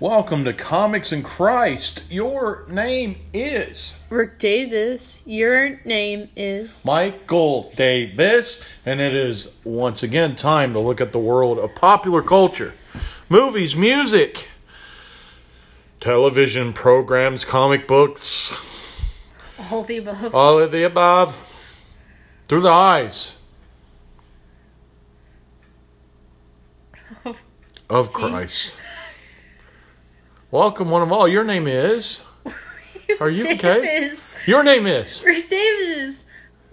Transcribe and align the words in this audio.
Welcome 0.00 0.44
to 0.44 0.52
Comics 0.52 1.10
and 1.10 1.24
Christ. 1.24 2.04
Your 2.08 2.64
name 2.68 3.16
is 3.32 3.96
Rick 4.10 4.38
Davis, 4.38 5.20
your 5.26 5.80
name 5.84 6.28
is. 6.36 6.84
Michael 6.84 7.72
Davis, 7.74 8.62
and 8.86 9.00
it 9.00 9.12
is 9.14 9.48
once 9.64 10.04
again 10.04 10.36
time 10.36 10.72
to 10.74 10.78
look 10.78 11.00
at 11.00 11.10
the 11.12 11.18
world 11.18 11.58
of 11.58 11.74
popular 11.74 12.22
culture 12.22 12.74
movies, 13.28 13.74
music, 13.74 14.48
television 16.00 16.72
programs, 16.72 17.44
comic 17.44 17.88
books, 17.88 18.54
All 19.70 19.82
the 19.82 19.96
above. 19.98 20.32
all 20.34 20.60
of 20.60 20.70
the 20.70 20.84
above 20.84 21.34
through 22.46 22.60
the 22.60 22.70
eyes 22.70 23.34
of 27.90 28.12
Christ. 28.12 28.76
Welcome, 30.50 30.88
one 30.88 31.02
of 31.02 31.12
all. 31.12 31.28
Your 31.28 31.44
name 31.44 31.66
is. 31.66 32.22
Are 33.20 33.28
you 33.28 33.44
okay? 33.52 33.82
Davis. 33.82 34.30
Your 34.46 34.64
name 34.64 34.86
is. 34.86 35.22
Rick 35.22 35.50
Davis. 35.50 36.24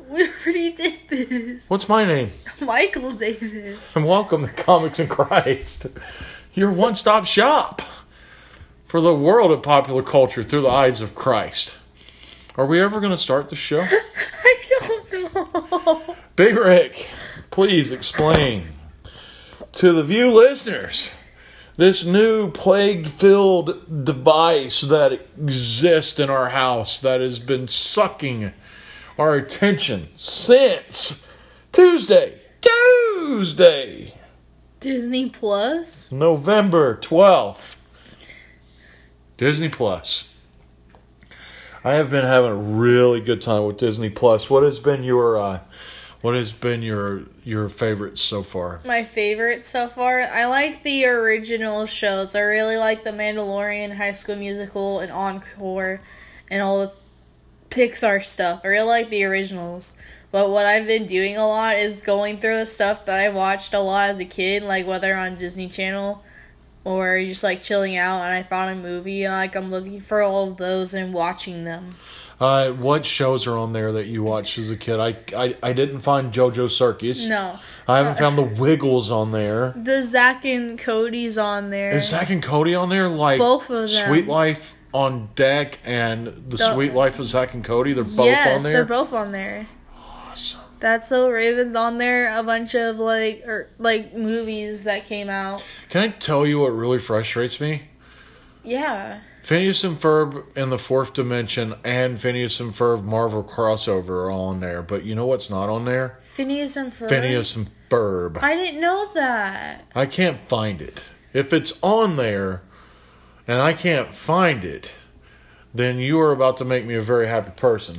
We 0.08 0.30
already 0.30 0.72
did 0.72 1.00
this. 1.10 1.70
What's 1.70 1.90
my 1.90 2.06
name? 2.06 2.32
Michael 2.62 3.12
Davis. 3.12 3.94
And 3.98 4.06
welcome 4.06 4.48
to 4.48 4.54
Comics 4.54 5.00
and 5.00 5.10
Christ, 5.10 5.88
your 6.54 6.72
one 6.72 6.96
stop 6.96 7.26
shop 7.26 7.82
for 8.86 9.02
the 9.02 9.14
world 9.14 9.52
of 9.52 9.62
popular 9.62 10.04
culture 10.04 10.42
through 10.42 10.62
the 10.62 10.70
eyes 10.70 11.02
of 11.02 11.14
Christ. 11.14 11.74
Are 12.56 12.66
we 12.66 12.80
ever 12.80 13.02
going 13.02 13.12
to 13.12 13.18
start 13.18 13.50
the 13.50 13.58
show? 13.58 13.82
I 13.90 14.64
don't 14.80 15.12
know. 15.34 16.16
Big 16.38 16.56
Rick, 16.56 17.10
please 17.52 17.92
explain 17.92 18.68
to 19.74 19.92
the 19.92 20.04
view 20.04 20.32
listeners 20.32 21.10
this 21.78 22.06
new 22.06 22.52
plague 22.52 23.08
filled 23.08 24.06
device 24.06 24.82
that 24.82 25.12
exists 25.12 26.20
in 26.20 26.30
our 26.30 26.50
house 26.50 27.00
that 27.02 27.22
has 27.22 27.40
been 27.40 27.68
sucking 27.68 28.54
our 29.18 29.36
attention 29.36 30.08
since 30.16 31.26
Tuesday. 31.72 32.42
Tuesday! 32.62 34.14
Disney 34.80 35.30
Plus. 35.30 36.12
November 36.12 36.98
12th. 36.98 37.76
Disney 39.38 39.70
Plus. 39.70 40.30
I 41.84 41.94
have 41.94 42.10
been 42.10 42.26
having 42.26 42.52
a 42.52 42.56
really 42.56 43.22
good 43.22 43.42
time 43.42 43.66
with 43.66 43.78
Disney 43.78 44.10
Plus. 44.10 44.50
What 44.50 44.64
has 44.64 44.80
been 44.80 45.04
your 45.04 45.38
uh, 45.38 45.60
what 46.26 46.34
has 46.34 46.52
been 46.52 46.82
your 46.82 47.22
your 47.44 47.70
favorites 47.70 48.20
so 48.20 48.42
far? 48.42 48.82
My 48.84 49.04
favorite 49.04 49.64
so 49.64 49.90
far. 49.90 50.22
I 50.22 50.46
like 50.46 50.82
the 50.82 51.06
original 51.06 51.86
shows. 51.86 52.34
I 52.34 52.40
really 52.40 52.78
like 52.78 53.04
The 53.04 53.12
Mandalorian, 53.12 53.96
High 53.96 54.14
School 54.14 54.36
Musical, 54.36 55.02
and 55.02 55.12
Encore, 55.12 56.02
and 56.50 56.64
all 56.64 56.80
the 56.80 56.94
Pixar 57.70 58.26
stuff. 58.26 58.62
I 58.64 58.70
really 58.70 58.88
like 58.88 59.12
the 59.12 59.24
originals. 59.24 59.98
But 60.32 60.50
what 60.50 60.66
I've 60.66 60.88
been 60.88 61.06
doing 61.06 61.38
a 61.38 61.48
lot 61.48 61.76
is 61.76 62.02
going 62.02 62.40
through 62.40 62.58
the 62.58 62.66
stuff 62.66 63.06
that 63.06 63.20
I 63.20 63.30
watched 63.30 63.76
a 63.76 63.80
lot 63.80 64.10
as 64.10 64.20
a 64.20 64.26
kid, 64.26 64.64
like 64.64 64.88
whether 64.88 65.16
on 65.16 65.36
Disney 65.36 65.70
Channel 65.70 66.24
or 66.86 67.20
just 67.20 67.44
like 67.44 67.62
chilling 67.62 67.98
out 67.98 68.22
and 68.24 68.34
I 68.34 68.42
found 68.42 68.72
a 68.72 68.82
movie 68.82 69.26
and 69.26 69.34
like 69.34 69.56
I'm 69.56 69.70
looking 69.70 70.02
for 70.02 70.24
all 70.24 70.50
of 70.50 70.58
those 70.58 70.96
and 70.96 71.14
watching 71.14 71.66
them. 71.66 71.96
Uh, 72.40 72.74
what 72.74 73.06
shows 73.06 73.48
are 73.48 73.58
on 73.58 73.72
there 73.72 73.94
that 73.94 74.08
you 74.08 74.22
watched 74.22 74.58
as 74.58 74.70
a 74.70 74.76
kid? 74.76 75.00
I 75.00 75.18
I, 75.36 75.56
I 75.64 75.74
didn't 75.74 76.02
find 76.02 76.34
JoJo 76.34 76.70
Circus. 76.70 77.26
No. 77.26 77.58
I 77.88 77.98
haven't 77.98 78.18
found 78.18 78.38
the 78.38 78.44
Wiggles 78.44 79.10
on 79.10 79.32
there. 79.32 79.74
The 79.78 80.02
Zack 80.04 80.44
and 80.44 80.78
Cody's 80.78 81.38
on 81.38 81.70
there. 81.70 81.92
Is 81.96 82.10
Zack 82.10 82.30
and 82.30 82.44
Cody 82.44 82.76
on 82.76 82.90
there? 82.90 83.08
Like 83.08 83.40
Both 83.40 83.70
of 83.70 83.90
them. 83.90 84.08
Suite 84.08 84.28
Life 84.28 84.74
on 84.94 85.30
deck 85.36 85.80
and 85.86 86.28
the 86.28 86.58
The- 86.58 86.74
Suite 86.74 86.94
Life 86.94 87.20
of 87.20 87.28
Zack 87.28 87.54
and 87.54 87.64
Cody. 87.64 87.94
They're 87.94 88.04
both 88.04 88.26
yes, 88.26 88.58
on 88.58 88.64
there. 88.64 88.74
they're 88.74 88.86
both 88.86 89.14
on 89.14 89.32
there. 89.32 89.68
Awesome. 89.98 90.60
That's 90.80 91.08
so 91.08 91.30
Raven's 91.30 91.76
on 91.76 91.98
there. 92.00 92.38
A 92.38 92.44
bunch 92.44 92.76
of 92.76 92.98
like 92.98 93.44
or 93.46 93.70
like 93.80 94.14
movies 94.14 94.84
that 94.84 95.06
came 95.06 95.30
out. 95.30 95.64
Can 95.90 96.02
I 96.02 96.08
tell 96.10 96.46
you 96.46 96.60
what 96.60 96.70
really 96.74 97.00
frustrates 97.00 97.62
me? 97.62 97.84
Yeah. 98.64 99.22
Phineas 99.46 99.84
and 99.84 99.96
Ferb 99.96 100.44
in 100.58 100.72
the 100.72 100.78
fourth 100.80 101.14
dimension 101.14 101.76
and 101.84 102.20
Phineas 102.20 102.60
and 102.60 102.74
Ferb 102.74 103.04
Marvel 103.04 103.44
crossover 103.44 104.10
are 104.10 104.32
all 104.32 104.46
on 104.46 104.60
there, 104.60 104.82
but 104.82 105.04
you 105.04 105.14
know 105.14 105.28
what's 105.28 105.52
not 105.52 105.70
on 105.70 105.86
there? 105.86 106.18
Phineas 106.24 106.76
and 106.76 106.92
Ferb. 106.92 107.10
Phineas 107.10 107.56
and 107.56 107.70
Ferb. 107.88 108.42
I 108.42 108.56
didn't 108.56 108.82
know 108.82 109.12
that. 109.14 109.86
I 109.94 110.08
can't 110.08 110.40
find 110.50 110.82
it. 110.82 111.04
If 111.32 111.54
it's 111.54 111.74
on 111.84 112.16
there 112.16 112.64
and 113.48 113.62
I 113.62 113.74
can't 113.74 114.16
find 114.16 114.66
it, 114.66 114.92
then 115.76 116.00
you 116.00 116.20
are 116.22 116.32
about 116.32 116.58
to 116.58 116.66
make 116.66 116.84
me 116.84 116.96
a 116.96 117.02
very 117.02 117.28
happy 117.28 117.52
person. 117.52 117.98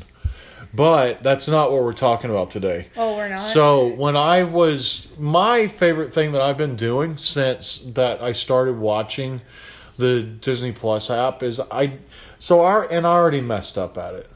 But 0.75 1.23
that's 1.23 1.47
not 1.47 1.71
what 1.71 1.85
we're 1.85 1.93
talking 1.93 2.29
about 2.29 2.51
today. 2.51 2.89
Oh, 2.97 3.15
we're 3.15 3.29
not. 3.29 3.53
So 3.53 3.87
when 3.87 4.17
I 4.17 4.43
was 4.43 5.07
my 5.17 5.69
favorite 5.69 6.13
thing 6.13 6.33
that 6.33 6.43
I've 6.43 6.59
been 6.59 6.75
doing 6.75 7.19
since 7.19 7.81
that 7.95 8.21
I 8.21 8.33
started 8.33 8.79
watching 8.79 9.43
the 9.97 10.23
Disney 10.23 10.73
Plus 10.73 11.11
app 11.11 11.43
is 11.43 11.61
I 11.71 11.99
so 12.39 12.63
our 12.63 12.85
and 12.91 13.07
I 13.07 13.11
already 13.11 13.41
messed 13.41 13.79
up 13.79 13.99
at 13.99 14.15
it. 14.15 14.31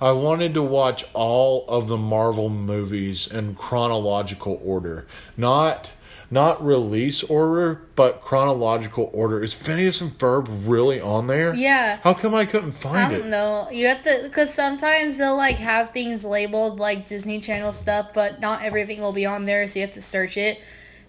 I 0.00 0.12
wanted 0.12 0.54
to 0.54 0.62
watch 0.62 1.04
all 1.14 1.64
of 1.68 1.88
the 1.88 1.96
Marvel 1.96 2.48
movies 2.48 3.26
in 3.26 3.54
chronological 3.54 4.60
order, 4.62 5.06
not 5.36 5.92
not 6.30 6.64
release 6.64 7.22
order, 7.22 7.82
but 7.94 8.20
chronological 8.20 9.08
order. 9.12 9.42
Is 9.42 9.52
Phineas 9.54 10.00
and 10.00 10.16
Ferb 10.18 10.48
really 10.66 11.00
on 11.00 11.26
there? 11.26 11.54
yeah. 11.54 12.00
How 12.02 12.12
come 12.12 12.34
I 12.34 12.44
couldn't 12.44 12.72
find 12.72 13.12
it? 13.12 13.16
I 13.16 13.18
don't 13.18 13.28
it? 13.28 13.30
know. 13.30 13.68
You 13.70 13.86
have 13.86 14.02
to, 14.02 14.20
because 14.24 14.52
sometimes 14.52 15.16
they'll 15.16 15.36
like 15.36 15.56
have 15.56 15.92
things 15.92 16.24
labeled 16.24 16.80
like 16.80 17.06
Disney 17.06 17.40
Channel 17.40 17.72
stuff, 17.72 18.08
but 18.14 18.40
not 18.40 18.62
everything 18.62 19.00
will 19.00 19.12
be 19.12 19.26
on 19.26 19.46
there, 19.46 19.66
so 19.66 19.78
you 19.78 19.86
have 19.86 19.94
to 19.94 20.02
search 20.02 20.36
it. 20.36 20.60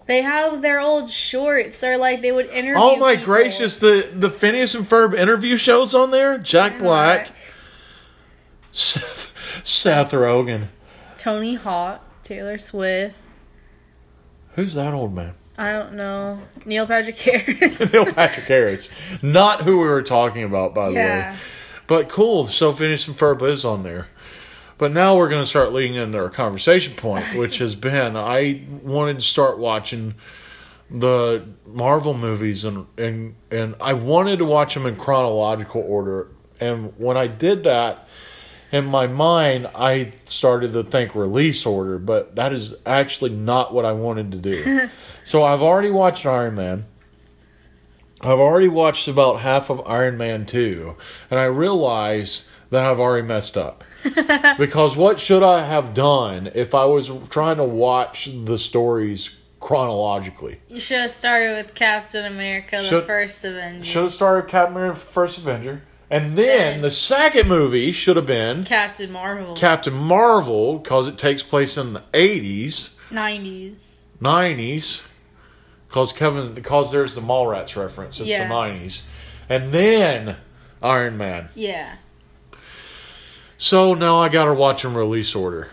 They 0.06 0.22
have 0.22 0.62
their 0.62 0.80
old 0.80 1.10
shorts, 1.10 1.82
or 1.82 1.98
like 1.98 2.22
they 2.22 2.30
would 2.30 2.46
interview. 2.46 2.80
Oh 2.80 2.96
my 2.96 3.16
people. 3.16 3.34
gracious! 3.34 3.78
The 3.78 4.10
the 4.14 4.30
Phineas 4.30 4.74
and 4.74 4.88
Ferb 4.88 5.16
interview 5.18 5.56
shows 5.56 5.94
on 5.94 6.12
there. 6.12 6.38
Jack 6.38 6.78
Black, 6.78 7.32
Seth, 8.70 9.32
Seth 9.64 10.12
Rogen. 10.12 10.68
Tony 11.16 11.54
Hawk, 11.54 12.04
Taylor 12.22 12.56
Swift. 12.58 13.16
Who's 14.54 14.74
that 14.74 14.94
old 14.94 15.12
man? 15.12 15.34
I 15.58 15.72
don't 15.72 15.94
know. 15.94 16.40
Neil 16.64 16.86
Patrick 16.86 17.16
Harris. 17.18 17.92
Neil 17.92 18.06
Patrick 18.12 18.46
Harris. 18.46 18.88
Not 19.22 19.62
who 19.62 19.78
we 19.78 19.86
were 19.86 20.02
talking 20.02 20.44
about, 20.44 20.74
by 20.74 20.90
the 20.90 20.94
way. 20.94 21.36
But 21.86 22.08
cool. 22.08 22.46
So 22.46 22.72
Phineas 22.72 23.08
and 23.08 23.16
Ferb 23.16 23.42
is 23.42 23.64
on 23.64 23.82
there. 23.82 24.08
But 24.78 24.92
now 24.92 25.16
we're 25.16 25.28
going 25.28 25.42
to 25.42 25.48
start 25.48 25.72
leading 25.72 25.94
into 25.94 26.18
our 26.18 26.30
conversation 26.30 26.94
point, 26.94 27.24
which 27.36 27.58
has 27.58 27.74
been 27.74 28.16
I 28.16 28.66
wanted 28.82 29.20
to 29.20 29.24
start 29.24 29.58
watching 29.58 30.14
the 30.90 31.44
Marvel 31.66 32.14
movies 32.14 32.64
and 32.64 32.86
and 32.96 33.34
and 33.50 33.74
I 33.80 33.94
wanted 33.94 34.38
to 34.38 34.44
watch 34.44 34.74
them 34.74 34.86
in 34.86 34.96
chronological 34.96 35.82
order. 35.82 36.28
And 36.60 36.92
when 36.98 37.16
I 37.16 37.26
did 37.26 37.64
that, 37.64 38.08
in 38.72 38.84
my 38.86 39.06
mind, 39.06 39.68
I 39.74 40.12
started 40.24 40.72
to 40.72 40.82
think 40.82 41.14
release 41.14 41.66
order, 41.66 41.98
but 41.98 42.36
that 42.36 42.52
is 42.52 42.74
actually 42.84 43.30
not 43.30 43.72
what 43.72 43.84
I 43.84 43.92
wanted 43.92 44.32
to 44.32 44.38
do. 44.38 44.88
so 45.24 45.42
I've 45.42 45.62
already 45.62 45.90
watched 45.90 46.26
Iron 46.26 46.54
Man. 46.54 46.86
I've 48.20 48.38
already 48.38 48.68
watched 48.68 49.08
about 49.08 49.40
half 49.40 49.68
of 49.70 49.86
Iron 49.86 50.16
Man 50.16 50.46
2, 50.46 50.96
and 51.30 51.38
I 51.38 51.44
realize 51.44 52.44
that 52.70 52.82
I've 52.82 52.98
already 52.98 53.26
messed 53.26 53.56
up. 53.56 53.84
because 54.58 54.96
what 54.96 55.18
should 55.20 55.42
I 55.42 55.64
have 55.66 55.94
done 55.94 56.50
if 56.54 56.74
I 56.74 56.84
was 56.84 57.10
trying 57.30 57.56
to 57.56 57.64
watch 57.64 58.28
the 58.44 58.58
stories 58.58 59.30
chronologically? 59.60 60.60
You 60.68 60.80
should 60.80 60.98
have 61.00 61.10
started 61.10 61.56
with 61.66 61.74
Captain 61.74 62.24
America, 62.24 62.86
the 62.88 63.02
first 63.02 63.44
Avenger. 63.44 63.84
Should 63.84 64.04
have 64.04 64.12
started 64.12 64.48
Captain 64.50 64.76
America 64.76 64.98
First 65.00 65.38
Avenger, 65.38 65.82
and 66.10 66.36
then 66.36 66.72
Then- 66.74 66.80
the 66.82 66.90
second 66.90 67.48
movie 67.48 67.92
should 67.92 68.16
have 68.16 68.26
been 68.26 68.64
Captain 68.64 69.10
Marvel. 69.10 69.56
Captain 69.56 69.94
Marvel 69.94 70.78
because 70.78 71.08
it 71.08 71.18
takes 71.18 71.42
place 71.42 71.76
in 71.76 71.92
the 71.94 72.02
80s, 72.14 72.90
90s. 73.10 74.00
90s. 74.20 75.02
Because 75.88 76.12
Kevin, 76.12 76.52
because 76.52 76.90
there's 76.90 77.14
the 77.14 77.20
Mallrats 77.20 77.76
reference, 77.76 78.18
it's 78.20 78.28
Yeah. 78.28 78.42
the 78.42 78.48
90s, 78.52 79.02
and 79.48 79.72
then 79.72 80.36
Iron 80.82 81.16
Man. 81.16 81.48
Yeah. 81.54 81.94
So 83.58 83.94
now 83.94 84.20
I 84.20 84.28
got 84.28 84.46
to 84.46 84.54
watch 84.54 84.84
in 84.84 84.94
release 84.94 85.34
order. 85.34 85.70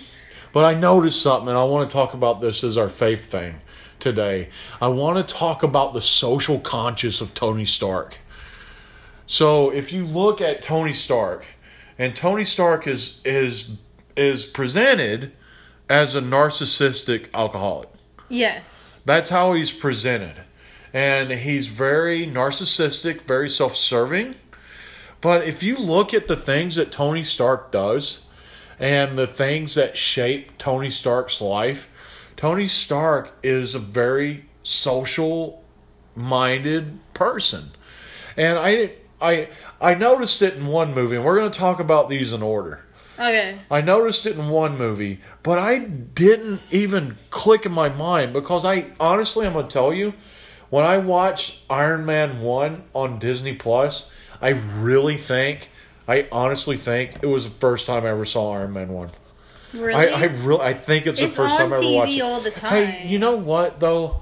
but 0.52 0.64
I 0.64 0.74
noticed 0.74 1.22
something, 1.22 1.48
and 1.48 1.56
I 1.58 1.64
want 1.64 1.88
to 1.88 1.92
talk 1.92 2.14
about 2.14 2.40
this 2.40 2.62
as 2.62 2.76
our 2.76 2.88
faith 2.88 3.30
thing 3.30 3.60
today. 4.00 4.50
I 4.80 4.88
want 4.88 5.26
to 5.26 5.34
talk 5.34 5.62
about 5.62 5.94
the 5.94 6.02
social 6.02 6.58
conscience 6.60 7.20
of 7.20 7.32
Tony 7.34 7.64
Stark. 7.64 8.18
So 9.26 9.70
if 9.70 9.92
you 9.92 10.06
look 10.06 10.40
at 10.40 10.62
Tony 10.62 10.92
Stark, 10.92 11.46
and 11.98 12.14
Tony 12.14 12.44
Stark 12.44 12.86
is 12.86 13.20
is 13.24 13.70
is 14.16 14.44
presented 14.44 15.32
as 15.88 16.14
a 16.14 16.20
narcissistic 16.20 17.28
alcoholic. 17.32 17.88
Yes. 18.28 19.00
That's 19.04 19.28
how 19.28 19.52
he's 19.54 19.72
presented. 19.72 20.34
and 20.92 21.30
he's 21.30 21.68
very 21.68 22.26
narcissistic, 22.26 23.22
very 23.22 23.48
self-serving. 23.48 24.34
But 25.22 25.46
if 25.46 25.62
you 25.62 25.78
look 25.78 26.12
at 26.12 26.28
the 26.28 26.36
things 26.36 26.74
that 26.74 26.92
Tony 26.92 27.22
Stark 27.22 27.72
does 27.72 28.20
and 28.78 29.16
the 29.16 29.26
things 29.26 29.76
that 29.76 29.96
shape 29.96 30.58
Tony 30.58 30.90
Stark's 30.90 31.40
life, 31.40 31.88
Tony 32.36 32.66
Stark 32.66 33.32
is 33.42 33.74
a 33.74 33.78
very 33.78 34.44
social 34.64 35.62
minded 36.16 36.98
person. 37.14 37.70
And 38.36 38.58
I 38.58 38.92
I 39.20 39.48
I 39.80 39.94
noticed 39.94 40.42
it 40.42 40.54
in 40.54 40.66
one 40.66 40.92
movie 40.92 41.16
and 41.16 41.24
we're 41.24 41.38
going 41.38 41.50
to 41.50 41.58
talk 41.58 41.78
about 41.78 42.08
these 42.08 42.32
in 42.32 42.42
order. 42.42 42.84
Okay. 43.16 43.58
I 43.70 43.80
noticed 43.80 44.26
it 44.26 44.36
in 44.36 44.48
one 44.48 44.76
movie, 44.76 45.20
but 45.44 45.58
I 45.58 45.78
didn't 45.78 46.62
even 46.72 47.16
click 47.30 47.64
in 47.64 47.70
my 47.70 47.88
mind 47.88 48.32
because 48.32 48.64
I 48.64 48.86
honestly 48.98 49.46
I'm 49.46 49.52
going 49.52 49.68
to 49.68 49.72
tell 49.72 49.92
you 49.92 50.14
when 50.70 50.84
I 50.84 50.98
watched 50.98 51.60
Iron 51.70 52.04
Man 52.04 52.40
1 52.40 52.82
on 52.94 53.18
Disney 53.20 53.54
Plus, 53.54 54.06
I 54.42 54.50
really 54.50 55.16
think 55.16 55.70
I 56.08 56.28
honestly 56.32 56.76
think 56.76 57.16
it 57.22 57.26
was 57.26 57.44
the 57.48 57.56
first 57.58 57.86
time 57.86 58.04
I 58.04 58.10
ever 58.10 58.24
saw 58.24 58.52
Iron 58.54 58.72
Man 58.72 58.88
1. 58.92 59.10
Really? 59.74 59.94
I, 59.94 60.20
I 60.20 60.24
really 60.24 60.60
I 60.60 60.74
think 60.74 61.06
it's, 61.06 61.20
It's 61.20 61.34
the 61.34 61.42
first 61.42 61.56
time 61.56 61.72
I 61.72 61.76
ever 61.76 61.82
TV 61.82 61.94
watched 61.94 62.12
it. 62.12 62.20
all 62.20 62.40
the 62.40 62.50
time. 62.50 62.86
Hey, 62.86 63.06
you 63.08 63.18
know 63.18 63.36
what 63.36 63.80
though? 63.80 64.20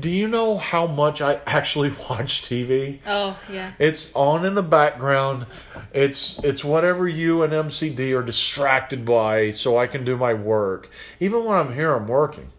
Do 0.00 0.10
you 0.10 0.26
know 0.26 0.58
how 0.58 0.86
much 0.86 1.20
I 1.20 1.34
actually 1.46 1.90
watch 2.10 2.42
TV? 2.42 2.98
oh 3.06 3.38
yeah. 3.50 3.72
It's 3.78 4.10
on 4.14 4.44
in 4.44 4.54
the 4.54 4.62
background. 4.62 5.46
It's 5.94 6.38
it's 6.42 6.64
whatever 6.64 7.06
you 7.08 7.42
and 7.42 7.52
MCD 7.52 8.18
are 8.18 8.22
distracted 8.22 9.04
by, 9.06 9.52
so 9.52 9.78
I 9.78 9.86
can 9.86 10.04
do 10.04 10.16
my 10.16 10.34
work. 10.34 10.90
Even 11.20 11.44
when 11.44 11.56
I'm 11.56 11.72
here, 11.72 11.94
I'm 11.94 12.08
working. 12.08 12.50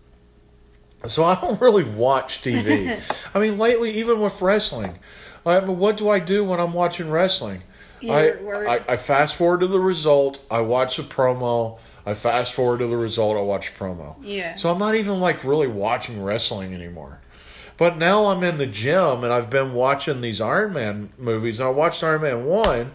So 1.07 1.23
I 1.25 1.35
don't 1.39 1.59
really 1.67 1.83
watch 1.83 2.41
TV. 2.41 2.99
I 3.35 3.39
mean, 3.39 3.57
lately, 3.57 3.91
even 3.99 4.19
with 4.19 4.41
wrestling, 4.41 4.97
I 5.47 5.59
what 5.59 5.97
do 5.97 6.09
I 6.09 6.19
do 6.19 6.43
when 6.43 6.59
I'm 6.59 6.73
watching 6.73 7.09
wrestling? 7.09 7.63
I, 8.03 8.31
I 8.31 8.93
I 8.93 8.97
fast 8.97 9.35
forward 9.35 9.61
to 9.61 9.67
the 9.67 9.79
result. 9.79 10.39
I 10.51 10.61
watch 10.61 10.97
the 10.97 11.03
promo. 11.03 11.79
I 12.05 12.13
fast 12.13 12.53
forward 12.53 12.79
to 12.79 12.87
the 12.87 12.97
result. 12.97 13.37
I 13.37 13.41
watch 13.41 13.73
the 13.73 13.83
promo. 13.83 14.15
Yeah. 14.21 14.55
So 14.55 14.71
I'm 14.71 14.79
not 14.79 14.95
even 14.95 15.19
like 15.19 15.43
really 15.43 15.67
watching 15.67 16.23
wrestling 16.23 16.73
anymore. 16.73 17.19
But 17.77 17.97
now 17.97 18.25
I'm 18.25 18.43
in 18.43 18.57
the 18.57 18.65
gym 18.65 19.23
and 19.23 19.31
I've 19.31 19.49
been 19.49 19.73
watching 19.73 20.21
these 20.21 20.41
Iron 20.41 20.73
Man 20.73 21.09
movies. 21.17 21.59
And 21.59 21.67
I 21.67 21.71
watched 21.71 22.03
Iron 22.03 22.23
Man 22.23 22.45
1 22.45 22.79
and 22.79 22.91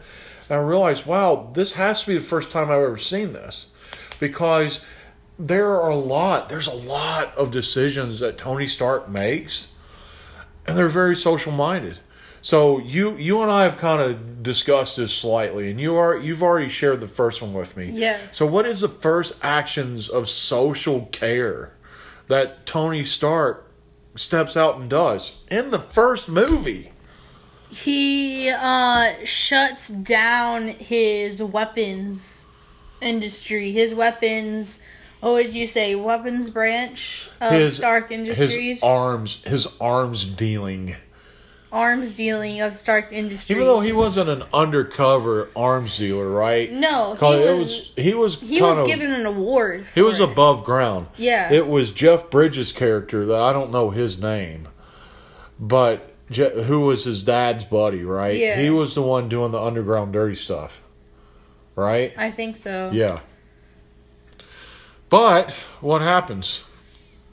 I 0.51 0.57
realized, 0.57 1.07
wow, 1.07 1.51
this 1.55 1.73
has 1.73 2.01
to 2.01 2.09
be 2.09 2.15
the 2.15 2.21
first 2.21 2.51
time 2.51 2.65
I've 2.65 2.83
ever 2.83 2.99
seen 2.99 3.33
this. 3.33 3.67
Because 4.19 4.81
there 5.39 5.71
are 5.71 5.91
a 5.91 5.97
lot, 5.97 6.49
there's 6.49 6.67
a 6.67 6.75
lot 6.75 7.35
of 7.37 7.51
decisions 7.51 8.19
that 8.21 8.39
Tony 8.39 8.67
Stark 8.67 9.09
makes 9.09 9.69
and 10.67 10.77
they're 10.77 10.89
very 10.89 11.17
social 11.17 11.53
minded. 11.53 12.01
So 12.43 12.81
you 12.81 13.17
you 13.17 13.41
and 13.41 13.51
I 13.51 13.63
have 13.63 13.79
kind 13.79 14.03
of 14.03 14.43
discussed 14.43 14.97
this 14.97 15.15
slightly, 15.15 15.71
and 15.71 15.81
you 15.81 15.95
are 15.95 16.17
you've 16.17 16.43
already 16.43 16.69
shared 16.69 16.99
the 17.01 17.07
first 17.07 17.41
one 17.41 17.55
with 17.55 17.77
me. 17.77 17.91
Yes. 17.93 18.21
So 18.33 18.47
what 18.47 18.67
is 18.67 18.81
the 18.81 18.89
first 18.89 19.35
actions 19.43 20.09
of 20.09 20.29
social 20.29 21.07
care 21.13 21.73
that 22.27 22.67
Tony 22.67 23.05
Stark 23.05 23.71
steps 24.17 24.57
out 24.57 24.77
and 24.77 24.91
does 24.91 25.39
in 25.51 25.71
the 25.71 25.79
first 25.79 26.29
movie? 26.29 26.91
He 27.71 28.51
uh 28.51 29.15
shuts 29.25 29.89
down 29.89 30.69
his 30.69 31.41
weapons 31.41 32.49
industry. 33.01 33.71
His 33.71 33.95
weapons 33.95 34.81
what 35.21 35.35
would 35.35 35.55
you 35.55 35.69
say? 35.69 35.95
Weapons 35.95 36.51
branch 36.51 37.31
of 37.41 37.73
Stark 37.73 38.11
Industries. 38.11 38.51
his 38.51 38.83
arms, 38.83 39.41
his 39.45 39.69
arms 39.81 40.25
dealing. 40.25 40.97
Arms 41.73 42.13
dealing 42.13 42.61
of 42.61 42.77
Stark 42.77 43.09
Industries. 43.11 43.57
Even 43.57 43.67
though 43.67 43.81
he 43.81 43.93
wasn't 43.93 44.29
an 44.29 44.45
undercover 44.53 45.49
arms 45.57 45.97
dealer, 45.97 46.29
right? 46.29 46.71
No, 46.71 47.15
he 47.15 47.25
was, 47.25 47.59
was 47.59 47.93
he 47.97 48.15
was 48.15 48.41
he 48.41 48.61
was 48.61 48.79
of, 48.79 48.87
given 48.87 49.13
an 49.13 49.27
award. 49.27 49.87
He 49.95 50.03
was 50.03 50.21
it. 50.21 50.29
above 50.29 50.65
ground. 50.65 51.09
Yeah. 51.17 51.53
It 51.53 51.67
was 51.67 51.91
Jeff 51.91 52.31
Bridges' 52.31 52.73
character 52.73 53.27
that 53.27 53.41
I 53.41 53.53
don't 53.53 53.73
know 53.73 53.91
his 53.91 54.19
name, 54.19 54.69
but 55.59 56.15
Je- 56.31 56.63
who 56.65 56.81
was 56.83 57.05
his 57.05 57.23
dad's 57.23 57.65
buddy, 57.65 58.05
right? 58.05 58.39
Yeah. 58.39 58.61
He 58.61 58.71
was 58.71 58.95
the 58.95 59.03
one 59.03 59.29
doing 59.29 59.53
the 59.53 59.61
underground 59.61 60.13
dirty 60.13 60.37
stuff, 60.37 60.83
right? 61.75 62.13
I 62.17 62.31
think 62.31 62.57
so. 62.57 62.91
Yeah. 62.93 63.21
But 65.09 65.51
what 65.81 66.01
happens? 66.01 66.63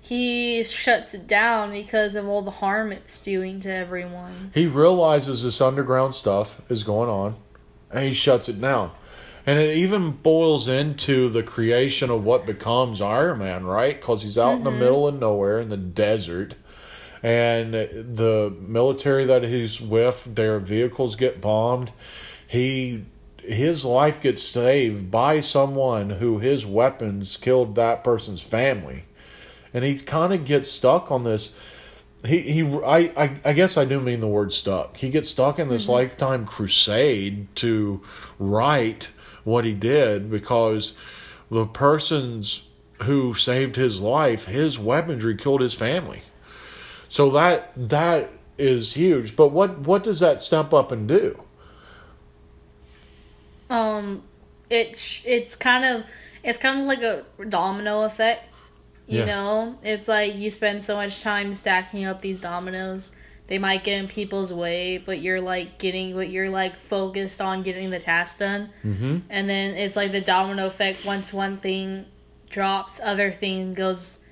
He 0.09 0.63
shuts 0.63 1.13
it 1.13 1.27
down 1.27 1.71
because 1.71 2.15
of 2.15 2.27
all 2.27 2.41
the 2.41 2.50
harm 2.50 2.91
it's 2.91 3.21
doing 3.21 3.59
to 3.59 3.71
everyone. 3.71 4.50
He 4.56 4.65
realizes 4.65 5.44
this 5.44 5.61
underground 5.61 6.15
stuff 6.15 6.59
is 6.67 6.83
going 6.83 7.11
on, 7.11 7.35
and 7.91 8.06
he 8.07 8.13
shuts 8.13 8.50
it 8.50 8.59
down. 8.59 8.89
And 9.45 9.59
it 9.59 9.77
even 9.77 10.09
boils 10.09 10.67
into 10.67 11.29
the 11.29 11.44
creation 11.44 12.09
of 12.09 12.23
what 12.23 12.47
becomes 12.47 13.01
Iron 13.01 13.38
Man, 13.38 13.65
right? 13.65 14.01
Because 14.01 14.23
he's 14.23 14.38
out 14.39 14.57
in 14.57 14.63
the 14.63 14.71
mm-hmm. 14.71 14.79
middle 14.79 15.07
of 15.07 15.19
nowhere 15.19 15.59
in 15.61 15.69
the 15.69 15.77
desert, 15.77 16.55
and 17.21 17.75
the 17.75 18.51
military 18.59 19.25
that 19.25 19.44
he's 19.44 19.79
with, 19.79 20.23
their 20.25 20.59
vehicles 20.59 21.17
get 21.17 21.39
bombed. 21.39 21.91
He 22.47 23.05
his 23.38 23.85
life 23.85 24.23
gets 24.23 24.41
saved 24.41 25.12
by 25.12 25.41
someone 25.41 26.09
who 26.09 26.39
his 26.39 26.65
weapons 26.65 27.38
killed 27.38 27.75
that 27.75 28.03
person's 28.03 28.41
family, 28.41 29.03
and 29.74 29.83
he 29.83 29.98
kind 29.98 30.33
of 30.33 30.45
gets 30.45 30.69
stuck 30.69 31.12
on 31.12 31.24
this 31.24 31.50
he 32.25 32.42
he 32.42 32.63
I, 32.63 32.98
I 33.16 33.39
I 33.45 33.54
guess 33.54 33.77
I 33.77 33.86
do 33.86 34.01
mean 34.01 34.19
the 34.19 34.27
word 34.27 34.51
stuck. 34.51 34.98
He 34.98 35.10
gets 35.10 35.30
stuck 35.30 35.57
in 35.57 35.69
this 35.69 35.88
lifetime 35.88 36.45
crusade 36.45 37.48
to 37.57 38.01
right 38.38 39.07
what 39.44 39.63
he 39.63 39.74
did 39.74 40.30
because 40.30 40.94
the 41.50 41.66
persons 41.66 42.63
who 43.04 43.33
saved 43.33 43.75
his 43.75 44.01
life, 44.01 44.45
his 44.45 44.77
weaponry 44.77 45.38
killed 45.38 45.62
his 45.62 45.74
family. 45.74 46.24
So 47.07 47.30
that 47.31 47.72
that 47.89 48.31
is 48.57 48.94
huge. 48.94 49.36
But 49.36 49.50
what 49.50 49.80
what 49.80 50.04
does 50.04 50.19
that 50.19 50.42
step 50.42 50.74
up 50.74 50.92
and 50.92 51.07
do? 51.07 51.42
Um, 53.69 54.24
it's 54.69 55.22
it's 55.25 55.56
kind 55.56 55.86
of 55.86 56.04
it's 56.44 56.57
kind 56.57 56.81
of 56.81 56.86
like 56.86 57.01
a 57.01 57.25
domino 57.48 58.04
effect. 58.04 58.49
You 59.09 59.19
Yeah. 59.19 59.25
know, 59.25 59.75
it's 59.83 60.07
like 60.07 60.35
you 60.35 60.51
spend 60.51 60.83
so 60.83 60.95
much 60.95 61.21
time 61.21 61.53
stacking 61.53 62.06
up 62.06 62.21
these 62.21 62.41
dominoes. 62.41 63.11
They 63.47 63.57
might 63.57 63.83
get 63.83 63.97
in 64.00 64.07
people's 64.07 64.53
way, 64.53 65.00
but 65.00 65.19
you're 65.21 65.41
like 65.41 65.79
getting 65.79 66.13
what 66.15 66.29
you're 66.29 66.50
like 66.51 66.77
focused 66.77 67.41
on 67.41 67.63
getting 67.63 67.89
the 67.89 67.98
task 68.00 68.38
done. 68.39 68.69
Mm-hmm. 68.86 69.17
And 69.29 69.50
then 69.50 69.75
it's 69.75 69.95
like 69.95 70.12
the 70.12 70.22
domino 70.22 70.67
effect. 70.67 71.03
Once 71.03 71.34
one 71.34 71.57
thing 71.57 72.05
drops, 72.51 73.00
other 73.03 73.31
thing 73.31 73.74
goes. 73.74 74.24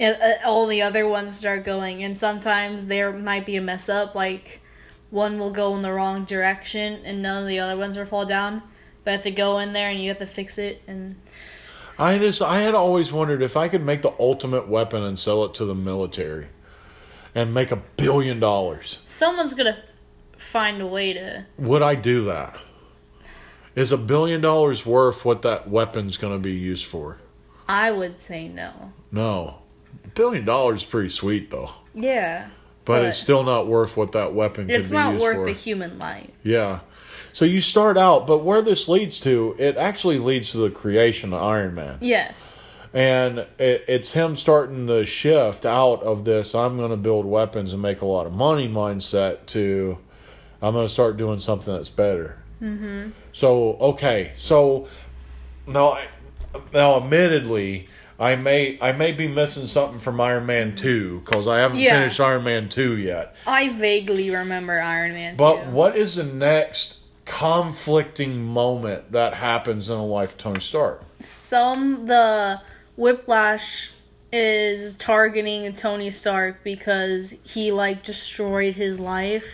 uh, 0.00 0.04
uh, 0.04 0.32
All 0.46 0.66
the 0.66 0.80
other 0.80 1.06
ones 1.06 1.36
start 1.36 1.64
going, 1.66 2.02
and 2.02 2.16
sometimes 2.18 2.86
there 2.86 3.12
might 3.12 3.44
be 3.44 3.56
a 3.56 3.60
mess 3.60 3.90
up. 3.90 4.14
Like 4.14 4.62
one 5.10 5.38
will 5.38 5.50
go 5.50 5.76
in 5.76 5.82
the 5.82 5.92
wrong 5.92 6.24
direction, 6.24 7.00
and 7.04 7.20
none 7.20 7.42
of 7.42 7.48
the 7.48 7.58
other 7.58 7.76
ones 7.76 7.98
will 7.98 8.06
fall 8.06 8.24
down. 8.24 8.62
But 9.04 9.10
have 9.12 9.22
to 9.24 9.30
go 9.30 9.58
in 9.58 9.74
there, 9.74 9.90
and 9.90 10.00
you 10.00 10.08
have 10.08 10.18
to 10.20 10.26
fix 10.26 10.56
it. 10.56 10.80
And 10.86 11.20
I 12.00 12.18
just 12.18 12.40
I 12.40 12.60
had 12.62 12.74
always 12.74 13.12
wondered 13.12 13.42
if 13.42 13.56
I 13.58 13.68
could 13.68 13.84
make 13.84 14.00
the 14.00 14.12
ultimate 14.18 14.66
weapon 14.68 15.02
and 15.02 15.18
sell 15.18 15.44
it 15.44 15.52
to 15.54 15.66
the 15.66 15.74
military 15.74 16.46
and 17.34 17.52
make 17.52 17.70
a 17.70 17.76
billion 17.96 18.40
dollars. 18.40 18.98
someone's 19.06 19.52
gonna 19.54 19.76
find 20.38 20.80
a 20.80 20.86
way 20.86 21.12
to. 21.12 21.44
Would 21.58 21.82
I 21.82 21.94
do 21.94 22.24
that? 22.24 22.58
Is 23.76 23.92
a 23.92 23.98
billion 23.98 24.40
dollars 24.40 24.84
worth 24.86 25.24
what 25.24 25.42
that 25.42 25.68
weapon's 25.70 26.16
going 26.16 26.32
to 26.32 26.40
be 26.40 26.52
used 26.52 26.86
for? 26.86 27.18
I 27.68 27.92
would 27.92 28.18
say 28.18 28.48
no. 28.48 28.92
No. 29.12 29.58
A 30.04 30.08
billion 30.08 30.44
dollars 30.44 30.80
is 30.80 30.86
pretty 30.88 31.10
sweet 31.10 31.50
though. 31.50 31.70
Yeah, 31.94 32.48
But, 32.84 33.00
But- 33.00 33.04
it's 33.06 33.18
still 33.18 33.44
not 33.44 33.66
worth 33.68 33.96
what 33.96 34.12
that 34.12 34.34
weapon 34.34 34.66
could 34.66 34.74
it's 34.80 34.90
not 34.90 35.20
worth 35.20 35.36
for. 35.36 35.44
the 35.44 35.52
human 35.52 35.98
life. 35.98 36.30
Yeah. 36.42 36.80
So 37.32 37.44
you 37.44 37.60
start 37.60 37.96
out, 37.96 38.26
but 38.26 38.38
where 38.38 38.62
this 38.62 38.88
leads 38.88 39.20
to, 39.20 39.54
it 39.58 39.76
actually 39.76 40.18
leads 40.18 40.50
to 40.52 40.58
the 40.58 40.70
creation 40.70 41.32
of 41.32 41.42
Iron 41.42 41.74
Man. 41.74 41.98
Yes. 42.00 42.62
And 42.92 43.38
it, 43.58 43.84
it's 43.86 44.10
him 44.10 44.36
starting 44.36 44.86
the 44.86 45.06
shift 45.06 45.64
out 45.64 46.02
of 46.02 46.24
this, 46.24 46.54
I'm 46.54 46.76
going 46.76 46.90
to 46.90 46.96
build 46.96 47.24
weapons 47.24 47.72
and 47.72 47.80
make 47.80 48.00
a 48.00 48.06
lot 48.06 48.26
of 48.26 48.32
money 48.32 48.68
mindset 48.68 49.46
to, 49.46 49.96
I'm 50.60 50.74
going 50.74 50.86
to 50.88 50.92
start 50.92 51.16
doing 51.16 51.38
something 51.38 51.72
that's 51.72 51.88
better. 51.88 52.38
Mm-hmm. 52.60 53.10
So, 53.32 53.74
okay. 53.76 54.32
So 54.36 54.88
now, 55.66 55.98
now 56.72 56.96
admittedly, 56.96 57.88
I 58.18 58.36
may 58.36 58.78
I 58.82 58.92
may 58.92 59.12
be 59.12 59.28
missing 59.28 59.66
something 59.66 59.98
from 59.98 60.20
Iron 60.20 60.44
Man 60.44 60.76
2 60.76 61.20
because 61.24 61.46
I 61.46 61.60
haven't 61.60 61.78
Yeah. 61.78 62.00
finished 62.00 62.20
Iron 62.20 62.44
Man 62.44 62.68
2 62.68 62.98
yet. 62.98 63.34
I 63.46 63.70
vaguely 63.70 64.28
remember 64.30 64.78
Iron 64.78 65.14
Man. 65.14 65.36
But 65.36 65.64
2. 65.64 65.70
what 65.70 65.96
is 65.96 66.16
the 66.16 66.24
next 66.24 66.96
conflicting 67.30 68.42
moment 68.42 69.12
that 69.12 69.32
happens 69.34 69.88
in 69.88 69.96
the 69.96 70.02
life 70.02 70.32
of 70.32 70.38
Tony 70.38 70.60
Stark? 70.60 71.02
some 71.20 72.06
the 72.06 72.60
whiplash 72.96 73.90
is 74.32 74.96
targeting 74.96 75.72
Tony 75.74 76.10
Stark 76.10 76.62
because 76.64 77.30
he 77.44 77.72
like 77.72 78.02
destroyed 78.02 78.74
his 78.74 78.98
life, 79.00 79.44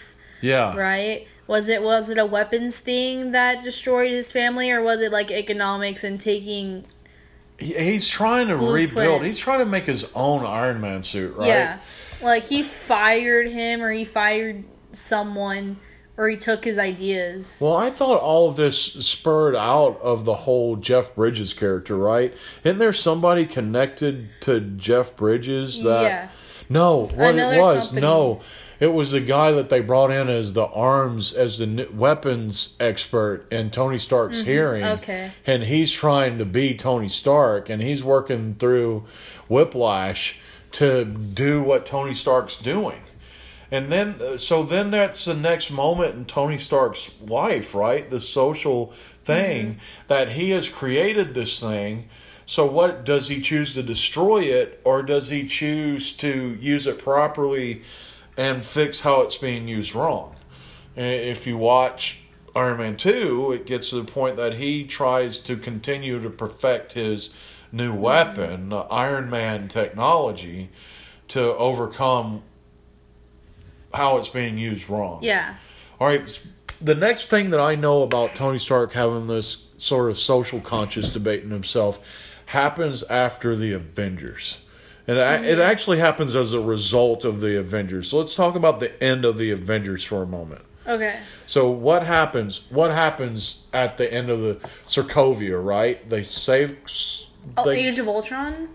Yeah. 0.40 0.76
right? 0.76 1.26
Was 1.48 1.68
it 1.68 1.82
was 1.82 2.10
it 2.10 2.18
a 2.18 2.26
weapons 2.26 2.78
thing 2.78 3.32
that 3.32 3.62
destroyed 3.62 4.10
his 4.10 4.32
family, 4.32 4.70
or 4.70 4.82
was 4.82 5.00
it 5.00 5.12
like 5.12 5.30
economics 5.30 6.02
and 6.04 6.20
taking? 6.20 6.84
He, 7.58 7.72
he's 7.74 8.06
trying 8.06 8.48
to 8.48 8.56
Blueprints. 8.58 8.94
rebuild. 8.96 9.24
He's 9.24 9.38
trying 9.38 9.60
to 9.60 9.64
make 9.66 9.84
his 9.86 10.04
own 10.14 10.44
Iron 10.44 10.80
Man 10.80 11.02
suit, 11.02 11.36
right? 11.36 11.46
Yeah, 11.48 11.78
like 12.20 12.44
he 12.44 12.62
fired 12.64 13.48
him, 13.48 13.80
or 13.82 13.92
he 13.92 14.04
fired 14.04 14.64
someone, 14.92 15.78
or 16.16 16.28
he 16.28 16.36
took 16.36 16.64
his 16.64 16.78
ideas. 16.78 17.58
Well, 17.60 17.76
I 17.76 17.90
thought 17.90 18.20
all 18.20 18.48
of 18.48 18.56
this 18.56 18.78
spurred 18.78 19.54
out 19.54 20.00
of 20.00 20.24
the 20.24 20.34
whole 20.34 20.76
Jeff 20.76 21.14
Bridges 21.14 21.52
character, 21.52 21.96
right? 21.96 22.34
Isn't 22.64 22.78
there 22.78 22.92
somebody 22.92 23.46
connected 23.46 24.28
to 24.42 24.60
Jeff 24.60 25.16
Bridges 25.16 25.82
that 25.82 26.02
yeah, 26.02 26.28
No, 26.68 27.06
what 27.06 27.36
it 27.36 27.60
was, 27.60 27.84
company. 27.84 28.00
no. 28.00 28.40
It 28.78 28.88
was 28.92 29.10
the 29.10 29.22
guy 29.22 29.52
that 29.52 29.70
they 29.70 29.80
brought 29.80 30.10
in 30.10 30.28
as 30.28 30.52
the 30.52 30.66
arms, 30.66 31.32
as 31.32 31.56
the 31.56 31.88
weapons 31.94 32.76
expert 32.78 33.50
in 33.50 33.70
Tony 33.70 33.98
Stark's 33.98 34.42
hearing. 34.42 34.82
Mm-hmm. 34.82 35.02
Okay. 35.02 35.32
And 35.46 35.62
he's 35.62 35.90
trying 35.90 36.36
to 36.38 36.44
be 36.44 36.76
Tony 36.76 37.08
Stark, 37.08 37.70
and 37.70 37.82
he's 37.82 38.04
working 38.04 38.54
through 38.58 39.06
Whiplash 39.48 40.38
to 40.72 41.06
do 41.06 41.62
what 41.62 41.86
Tony 41.86 42.12
Stark's 42.12 42.56
doing. 42.56 43.00
And 43.70 43.90
then, 43.90 44.16
uh, 44.20 44.36
so 44.36 44.62
then 44.62 44.90
that's 44.90 45.24
the 45.24 45.34
next 45.34 45.70
moment 45.70 46.14
in 46.14 46.24
Tony 46.24 46.58
Stark's 46.58 47.10
life, 47.20 47.74
right? 47.74 48.08
The 48.08 48.20
social 48.20 48.92
thing 49.24 49.66
Mm-hmm. 49.66 49.78
that 50.08 50.32
he 50.32 50.50
has 50.50 50.68
created 50.68 51.34
this 51.34 51.58
thing. 51.58 52.08
So, 52.46 52.64
what 52.64 53.04
does 53.04 53.26
he 53.28 53.40
choose 53.40 53.74
to 53.74 53.82
destroy 53.82 54.42
it, 54.44 54.80
or 54.84 55.02
does 55.02 55.28
he 55.28 55.48
choose 55.48 56.12
to 56.18 56.56
use 56.60 56.86
it 56.86 56.98
properly 56.98 57.82
and 58.36 58.64
fix 58.64 59.00
how 59.00 59.22
it's 59.22 59.36
being 59.36 59.66
used 59.66 59.94
wrong? 59.96 60.36
If 60.94 61.46
you 61.46 61.56
watch 61.58 62.20
Iron 62.54 62.78
Man 62.78 62.96
2, 62.96 63.52
it 63.52 63.66
gets 63.66 63.90
to 63.90 63.96
the 63.96 64.04
point 64.04 64.36
that 64.36 64.54
he 64.54 64.84
tries 64.86 65.40
to 65.40 65.56
continue 65.56 66.22
to 66.22 66.30
perfect 66.30 66.92
his 66.92 67.30
new 67.72 67.92
weapon, 67.92 68.68
the 68.68 68.78
Iron 68.78 69.28
Man 69.28 69.68
technology, 69.68 70.70
to 71.28 71.40
overcome 71.56 72.42
how 73.94 74.18
it's 74.18 74.28
being 74.28 74.58
used 74.58 74.88
wrong. 74.88 75.22
yeah, 75.22 75.56
All 76.00 76.06
right. 76.08 76.40
The 76.80 76.94
next 76.94 77.28
thing 77.28 77.50
that 77.50 77.60
I 77.60 77.74
know 77.74 78.02
about 78.02 78.34
Tony 78.34 78.58
Stark 78.58 78.92
having 78.92 79.26
this 79.28 79.56
sort 79.78 80.10
of 80.10 80.18
social 80.18 80.60
conscious 80.60 81.08
debate 81.08 81.42
in 81.42 81.50
himself 81.50 82.00
happens 82.46 83.02
after 83.04 83.56
the 83.56 83.72
Avengers. 83.72 84.58
And 85.06 85.18
a- 85.18 85.42
it 85.42 85.52
mm-hmm. 85.52 85.60
actually 85.60 85.98
happens 85.98 86.34
as 86.34 86.52
a 86.52 86.60
result 86.60 87.24
of 87.24 87.40
the 87.40 87.58
Avengers. 87.58 88.10
So 88.10 88.18
let's 88.18 88.34
talk 88.34 88.56
about 88.56 88.80
the 88.80 89.02
end 89.02 89.24
of 89.24 89.38
the 89.38 89.50
Avengers 89.52 90.04
for 90.04 90.22
a 90.22 90.26
moment. 90.26 90.62
okay, 90.86 91.20
So 91.46 91.70
what 91.70 92.04
happens? 92.04 92.62
What 92.70 92.90
happens 92.90 93.60
at 93.72 93.96
the 93.96 94.12
end 94.12 94.30
of 94.30 94.40
the 94.40 94.58
Sokovia? 94.86 95.62
Right? 95.62 96.06
They 96.08 96.24
save. 96.24 96.76
oh, 97.56 97.70
Age 97.70 97.98
of 97.98 98.08
Ultron. 98.08 98.68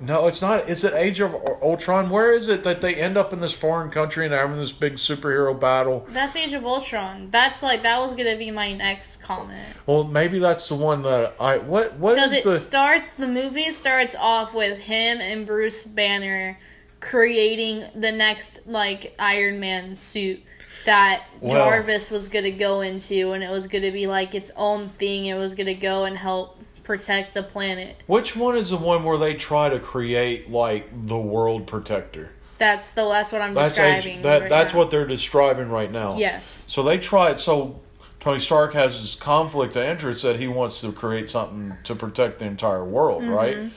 No, 0.00 0.26
it's 0.26 0.40
not. 0.42 0.68
Is 0.68 0.84
it 0.84 0.94
Age 0.94 1.20
of 1.20 1.34
Ultron? 1.62 2.10
Where 2.10 2.32
is 2.32 2.48
it 2.48 2.64
that 2.64 2.80
they 2.80 2.94
end 2.94 3.16
up 3.16 3.32
in 3.32 3.40
this 3.40 3.52
foreign 3.52 3.90
country 3.90 4.24
and 4.24 4.34
having 4.34 4.56
this 4.56 4.72
big 4.72 4.94
superhero 4.94 5.58
battle? 5.58 6.06
That's 6.10 6.34
Age 6.36 6.52
of 6.54 6.64
Ultron. 6.64 7.30
That's 7.30 7.62
like 7.62 7.82
that 7.82 8.00
was 8.00 8.14
gonna 8.14 8.36
be 8.36 8.50
my 8.50 8.72
next 8.72 9.22
comment. 9.22 9.76
Well, 9.86 10.04
maybe 10.04 10.38
that's 10.38 10.68
the 10.68 10.74
one 10.74 11.02
that 11.02 11.34
I 11.38 11.58
what 11.58 11.94
what 11.98 12.14
Because 12.16 12.32
it 12.32 12.44
the 12.44 12.58
starts, 12.58 13.06
the 13.18 13.28
movie 13.28 13.70
starts 13.72 14.14
off 14.18 14.54
with 14.54 14.78
him 14.78 15.20
and 15.20 15.46
Bruce 15.46 15.84
Banner 15.84 16.58
creating 17.00 17.84
the 18.00 18.12
next 18.12 18.60
like 18.66 19.14
Iron 19.18 19.60
Man 19.60 19.96
suit 19.96 20.40
that 20.84 21.24
Well- 21.40 21.54
Jarvis 21.54 22.10
was 22.10 22.28
gonna 22.28 22.50
go 22.50 22.80
into, 22.80 23.32
and 23.32 23.44
it 23.44 23.50
was 23.50 23.66
gonna 23.66 23.92
be 23.92 24.06
like 24.06 24.34
its 24.34 24.50
own 24.56 24.88
thing. 24.90 25.26
It 25.26 25.34
was 25.38 25.54
gonna 25.54 25.74
go 25.74 26.04
and 26.04 26.16
help 26.16 26.58
protect 26.84 27.34
the 27.34 27.42
planet. 27.42 27.96
which 28.06 28.34
one 28.36 28.56
is 28.56 28.70
the 28.70 28.76
one 28.76 29.04
where 29.04 29.18
they 29.18 29.34
try 29.34 29.68
to 29.68 29.78
create 29.80 30.50
like 30.50 31.06
the 31.06 31.18
world 31.18 31.66
protector? 31.66 32.30
That's 32.58 32.90
the 32.90 33.08
that's 33.08 33.32
what 33.32 33.40
I'm 33.42 33.54
That's 33.54 33.70
describing. 33.74 34.18
Age, 34.18 34.22
that 34.22 34.40
right 34.42 34.50
that's 34.50 34.72
now. 34.72 34.78
what 34.78 34.90
they're 34.90 35.06
describing 35.06 35.68
right 35.68 35.90
now. 35.90 36.16
Yes. 36.16 36.66
So 36.68 36.82
they 36.82 36.98
tried. 36.98 37.38
So 37.40 37.80
Tony 38.20 38.38
Stark 38.38 38.72
has 38.74 39.00
this 39.00 39.14
conflict 39.16 39.74
of 39.76 39.82
interest 39.84 40.22
that 40.22 40.38
he 40.38 40.46
wants 40.46 40.80
to 40.80 40.92
create 40.92 41.28
something 41.28 41.76
to 41.84 41.94
protect 41.96 42.38
the 42.38 42.44
entire 42.44 42.84
world, 42.84 43.22
Mm-hmm. 43.22 43.30
right? 43.32 43.72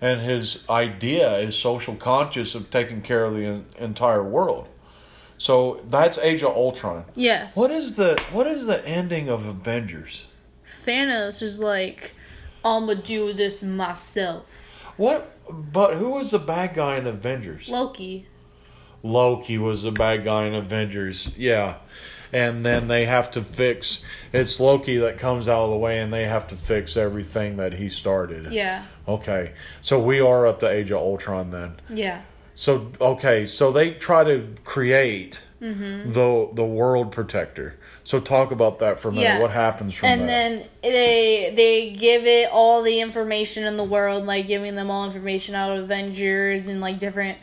And 0.00 0.20
his 0.20 0.62
idea 0.70 1.38
is 1.38 1.56
social 1.56 1.96
conscious 1.96 2.54
of 2.54 2.70
taking 2.70 3.02
care 3.02 3.24
of 3.24 3.34
the 3.34 3.44
en- 3.44 3.66
entire 3.78 4.22
world. 4.22 4.68
So 5.38 5.82
that's 5.88 6.18
Age 6.18 6.42
of 6.44 6.54
Ultron. 6.54 7.04
Yes. 7.16 7.56
What 7.56 7.72
is 7.72 7.94
the 7.96 8.20
what 8.32 8.46
is 8.46 8.66
the 8.66 8.86
ending 8.86 9.28
of 9.28 9.46
Avengers? 9.46 10.26
Thanos 10.84 11.42
is 11.42 11.58
like, 11.58 12.12
I'ma 12.64 12.94
do 12.94 13.32
this 13.32 13.62
myself. 13.62 14.44
What? 14.96 15.34
But 15.50 15.94
who 15.96 16.10
was 16.10 16.30
the 16.32 16.38
bad 16.38 16.74
guy 16.74 16.96
in 16.96 17.06
Avengers? 17.06 17.68
Loki. 17.68 18.26
Loki 19.02 19.58
was 19.58 19.82
the 19.82 19.92
bad 19.92 20.24
guy 20.24 20.46
in 20.46 20.54
Avengers. 20.54 21.30
Yeah. 21.36 21.76
And 22.32 22.66
then 22.66 22.88
they 22.88 23.06
have 23.06 23.30
to 23.32 23.42
fix 23.42 24.02
it's 24.32 24.60
Loki 24.60 24.98
that 24.98 25.18
comes 25.18 25.48
out 25.48 25.64
of 25.64 25.70
the 25.70 25.76
way 25.76 25.98
and 26.00 26.12
they 26.12 26.24
have 26.24 26.48
to 26.48 26.56
fix 26.56 26.96
everything 26.96 27.56
that 27.56 27.72
he 27.72 27.88
started. 27.88 28.52
Yeah. 28.52 28.84
Okay. 29.06 29.52
So 29.80 29.98
we 29.98 30.20
are 30.20 30.46
up 30.46 30.60
to 30.60 30.68
Age 30.68 30.90
of 30.90 30.98
Ultron 30.98 31.50
then. 31.50 31.80
Yeah. 31.88 32.22
So 32.54 32.90
okay, 33.00 33.46
so 33.46 33.72
they 33.72 33.92
try 33.94 34.24
to 34.24 34.54
create 34.64 35.40
Mm-hmm. 35.60 36.12
the 36.12 36.50
the 36.54 36.64
world 36.64 37.10
protector. 37.10 37.74
So 38.08 38.20
talk 38.20 38.52
about 38.52 38.78
that 38.78 38.98
for 38.98 39.08
a 39.08 39.12
minute. 39.12 39.24
Yeah. 39.24 39.38
What 39.38 39.50
happens 39.50 39.92
from 39.92 40.06
that? 40.06 40.12
and 40.12 40.22
that? 40.22 40.26
then 40.26 40.64
they 40.80 41.52
they 41.54 41.90
give 41.90 42.24
it 42.24 42.48
all 42.50 42.80
the 42.80 43.00
information 43.00 43.64
in 43.64 43.76
the 43.76 43.84
world, 43.84 44.24
like 44.24 44.46
giving 44.46 44.76
them 44.76 44.90
all 44.90 45.04
information 45.04 45.54
out 45.54 45.76
of 45.76 45.84
Avengers 45.84 46.68
and 46.68 46.80
like 46.80 46.98
different 46.98 47.36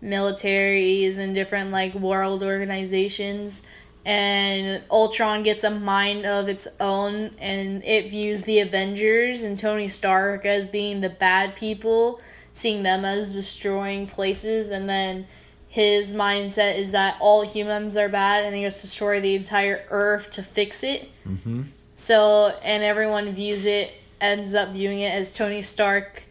militaries 0.00 1.18
and 1.18 1.34
different 1.34 1.72
like 1.72 1.96
world 1.96 2.44
organizations. 2.44 3.66
And 4.04 4.84
Ultron 4.92 5.42
gets 5.42 5.64
a 5.64 5.70
mind 5.70 6.24
of 6.24 6.48
its 6.48 6.68
own, 6.78 7.34
and 7.38 7.82
it 7.82 8.10
views 8.10 8.44
the 8.44 8.60
Avengers 8.60 9.42
and 9.42 9.58
Tony 9.58 9.88
Stark 9.88 10.46
as 10.46 10.68
being 10.68 11.00
the 11.00 11.10
bad 11.10 11.56
people, 11.56 12.20
seeing 12.52 12.84
them 12.84 13.04
as 13.04 13.32
destroying 13.32 14.06
places, 14.06 14.70
and 14.70 14.88
then 14.88 15.26
his 15.72 16.12
mindset 16.12 16.76
is 16.76 16.92
that 16.92 17.16
all 17.18 17.40
humans 17.40 17.96
are 17.96 18.10
bad, 18.10 18.44
and 18.44 18.54
he 18.54 18.62
has 18.64 18.76
to 18.76 18.82
destroy 18.82 19.20
the 19.22 19.34
entire 19.34 19.82
Earth 19.88 20.30
to 20.32 20.42
fix 20.42 20.84
it. 20.84 21.08
mm-hmm. 21.26 21.62
So, 21.94 22.48
and 22.62 22.82
everyone 22.82 23.32
views 23.32 23.64
it, 23.64 23.90
ends 24.20 24.54
up 24.54 24.72
viewing 24.72 25.00
it 25.00 25.12
as 25.14 25.32
Tony 25.32 25.62
Stark 25.62 26.24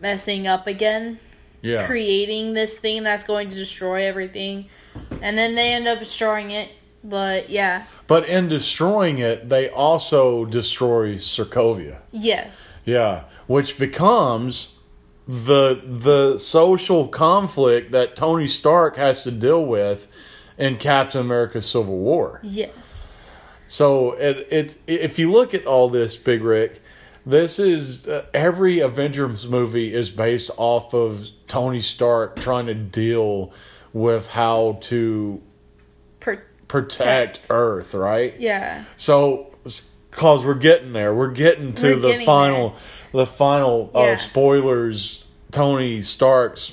messing 0.00 0.46
up 0.46 0.66
again, 0.66 1.18
Yeah. 1.60 1.86
creating 1.86 2.54
this 2.54 2.78
thing 2.78 3.02
that's 3.02 3.24
going 3.24 3.50
to 3.50 3.54
destroy 3.54 4.06
everything. 4.06 4.70
And 5.20 5.36
then 5.36 5.54
they 5.54 5.74
end 5.74 5.86
up 5.86 5.98
destroying 5.98 6.50
it. 6.50 6.70
But 7.04 7.50
yeah, 7.50 7.84
But 8.06 8.26
in 8.26 8.48
destroying 8.48 9.18
it, 9.18 9.50
they 9.50 9.68
also 9.68 10.46
destroy 10.46 11.16
Sokovia. 11.16 11.98
yes. 12.10 12.82
Yeah, 12.86 13.24
which 13.48 13.76
becomes 13.78 14.76
the 15.28 15.80
the 15.86 16.38
social 16.38 17.08
conflict 17.08 17.92
that 17.92 18.16
Tony 18.16 18.48
Stark 18.48 18.96
has 18.96 19.22
to 19.22 19.30
deal 19.30 19.64
with 19.64 20.08
in 20.58 20.76
Captain 20.76 21.20
America: 21.20 21.62
Civil 21.62 21.98
War. 21.98 22.40
Yes. 22.42 23.12
So 23.68 24.12
it 24.12 24.48
it 24.50 24.78
if 24.86 25.18
you 25.18 25.30
look 25.32 25.54
at 25.54 25.66
all 25.66 25.88
this, 25.88 26.16
Big 26.16 26.42
Rick, 26.42 26.82
this 27.24 27.58
is 27.58 28.06
uh, 28.08 28.26
every 28.34 28.80
Avengers 28.80 29.46
movie 29.46 29.94
is 29.94 30.10
based 30.10 30.50
off 30.56 30.92
of 30.92 31.26
Tony 31.46 31.80
Stark 31.80 32.36
trying 32.40 32.66
to 32.66 32.74
deal 32.74 33.52
with 33.92 34.26
how 34.26 34.78
to 34.82 35.40
Per- 36.20 36.42
protect 36.68 37.42
Protect. 37.42 37.46
Earth, 37.50 37.94
right? 37.94 38.38
yeah. 38.40 38.84
So, 38.96 39.54
cause 40.12 40.44
we're 40.44 40.54
getting 40.54 40.92
there, 40.92 41.12
we're 41.14 41.32
getting 41.32 41.74
to 41.74 41.82
We're 41.82 41.96
the 41.96 42.08
getting 42.12 42.26
final, 42.26 42.76
the 43.12 43.26
final 43.26 43.90
Yeah. 43.94 44.00
uh, 44.00 44.16
spoilers. 44.16 45.26
Tony 45.50 46.00
Stark's 46.00 46.72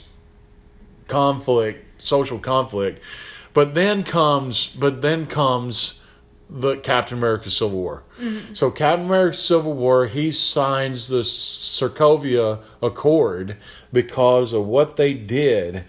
conflict, 1.08 2.01
social 2.01 2.39
conflict, 2.39 3.01
but 3.53 3.74
then 3.75 4.03
comes, 4.03 4.67
but 4.67 5.01
then 5.01 5.25
comes 5.25 6.00
the 6.50 6.77
Captain 6.77 7.17
America 7.17 7.51
Civil 7.51 7.77
War. 7.77 8.03
Mm-hmm. 8.19 8.53
So 8.53 8.72
Captain 8.72 9.05
America 9.05 9.38
Civil 9.38 9.74
War, 9.74 10.08
he 10.08 10.31
signs 10.31 11.08
the 11.10 11.22
Sokovia 11.24 12.60
Accord 12.81 13.58
because 13.91 14.53
of 14.53 14.65
what 14.65 14.96
they 14.96 15.13
did, 15.13 15.84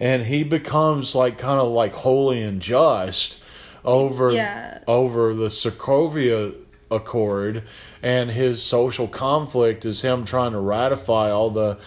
and 0.00 0.24
he 0.24 0.42
becomes 0.44 1.14
like 1.14 1.38
kind 1.38 1.60
of 1.60 1.68
like 1.72 1.92
holy 1.92 2.42
and 2.42 2.60
just 2.62 3.38
over 3.84 4.32
Yeah. 4.32 4.78
over 4.86 5.34
the 5.34 5.48
Sokovia 5.48 6.54
Accord, 6.90 7.64
and 8.02 8.30
his 8.30 8.62
social 8.62 9.08
conflict 9.08 9.84
is 9.84 10.02
him 10.02 10.24
trying 10.24 10.52
to 10.52 10.60
ratify 10.60 11.30
all 11.30 11.50
the 11.50 11.78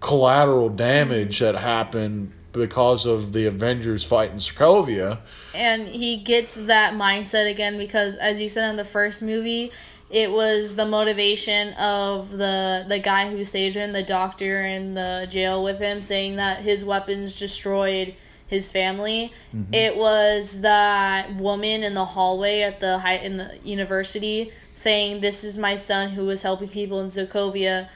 collateral 0.00 0.68
damage 0.68 1.38
that 1.38 1.54
happened 1.54 2.32
because 2.52 3.06
of 3.06 3.32
the 3.32 3.46
Avengers 3.46 4.04
fighting 4.04 4.36
Sokovia. 4.36 5.18
and 5.54 5.88
he 5.88 6.16
gets 6.18 6.54
that 6.66 6.94
mindset 6.94 7.50
again 7.50 7.78
because 7.78 8.16
as 8.16 8.40
you 8.40 8.48
said 8.48 8.70
in 8.70 8.76
the 8.76 8.84
first 8.84 9.22
movie 9.22 9.72
it 10.10 10.30
was 10.30 10.76
the 10.76 10.86
motivation 10.86 11.72
of 11.74 12.30
the 12.30 12.84
the 12.88 12.98
guy 12.98 13.28
who 13.30 13.44
saved 13.44 13.74
him 13.74 13.92
the 13.92 14.02
doctor 14.02 14.64
in 14.64 14.94
the 14.94 15.26
jail 15.30 15.64
with 15.64 15.78
him 15.78 16.00
saying 16.00 16.36
that 16.36 16.60
his 16.60 16.84
weapons 16.84 17.38
destroyed 17.38 18.14
his 18.46 18.70
family 18.70 19.32
it 19.72 19.96
was 19.96 20.60
that 20.60 21.34
woman 21.36 21.82
in 21.82 21.94
the 21.94 22.04
hallway 22.04 22.60
at 22.60 22.78
the 22.80 22.98
high 22.98 23.16
in 23.16 23.36
the 23.38 23.58
university 23.64 24.52
saying 24.74 25.20
this 25.20 25.44
is 25.44 25.56
my 25.56 25.74
son 25.76 26.10
who 26.10 26.24
was 26.26 26.42
helping 26.42 26.68
people 26.68 27.00
in 27.00 27.08
Sokovia 27.08 27.88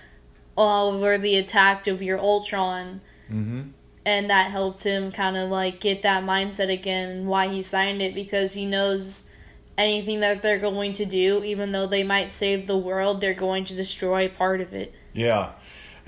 over 0.57 1.19
the 1.19 1.37
attack 1.37 1.87
of 1.87 2.02
your 2.02 2.19
Ultron 2.19 3.00
Mm-hmm. 3.31 3.62
and 4.07 4.31
that 4.31 4.50
helped 4.50 4.83
him 4.83 5.12
kind 5.12 5.37
of 5.37 5.50
like 5.50 5.81
get 5.81 6.00
that 6.02 6.25
mindset 6.25 6.73
again 6.73 7.11
and 7.11 7.26
why 7.26 7.49
he 7.49 7.62
signed 7.62 8.00
it 8.00 8.14
because 8.14 8.55
he 8.55 8.64
knows 8.64 9.31
anything 9.76 10.21
that 10.21 10.40
they're 10.40 10.59
going 10.59 10.95
to 10.95 11.05
do 11.05 11.45
even 11.45 11.73
though 11.73 11.87
they 11.87 12.02
might 12.05 12.33
save 12.33 12.67
the 12.67 12.76
world 12.78 13.21
they're 13.21 13.35
going 13.35 13.67
to 13.67 13.75
destroy 13.75 14.26
part 14.26 14.62
of 14.62 14.73
it 14.73 14.95
Yeah. 15.12 15.50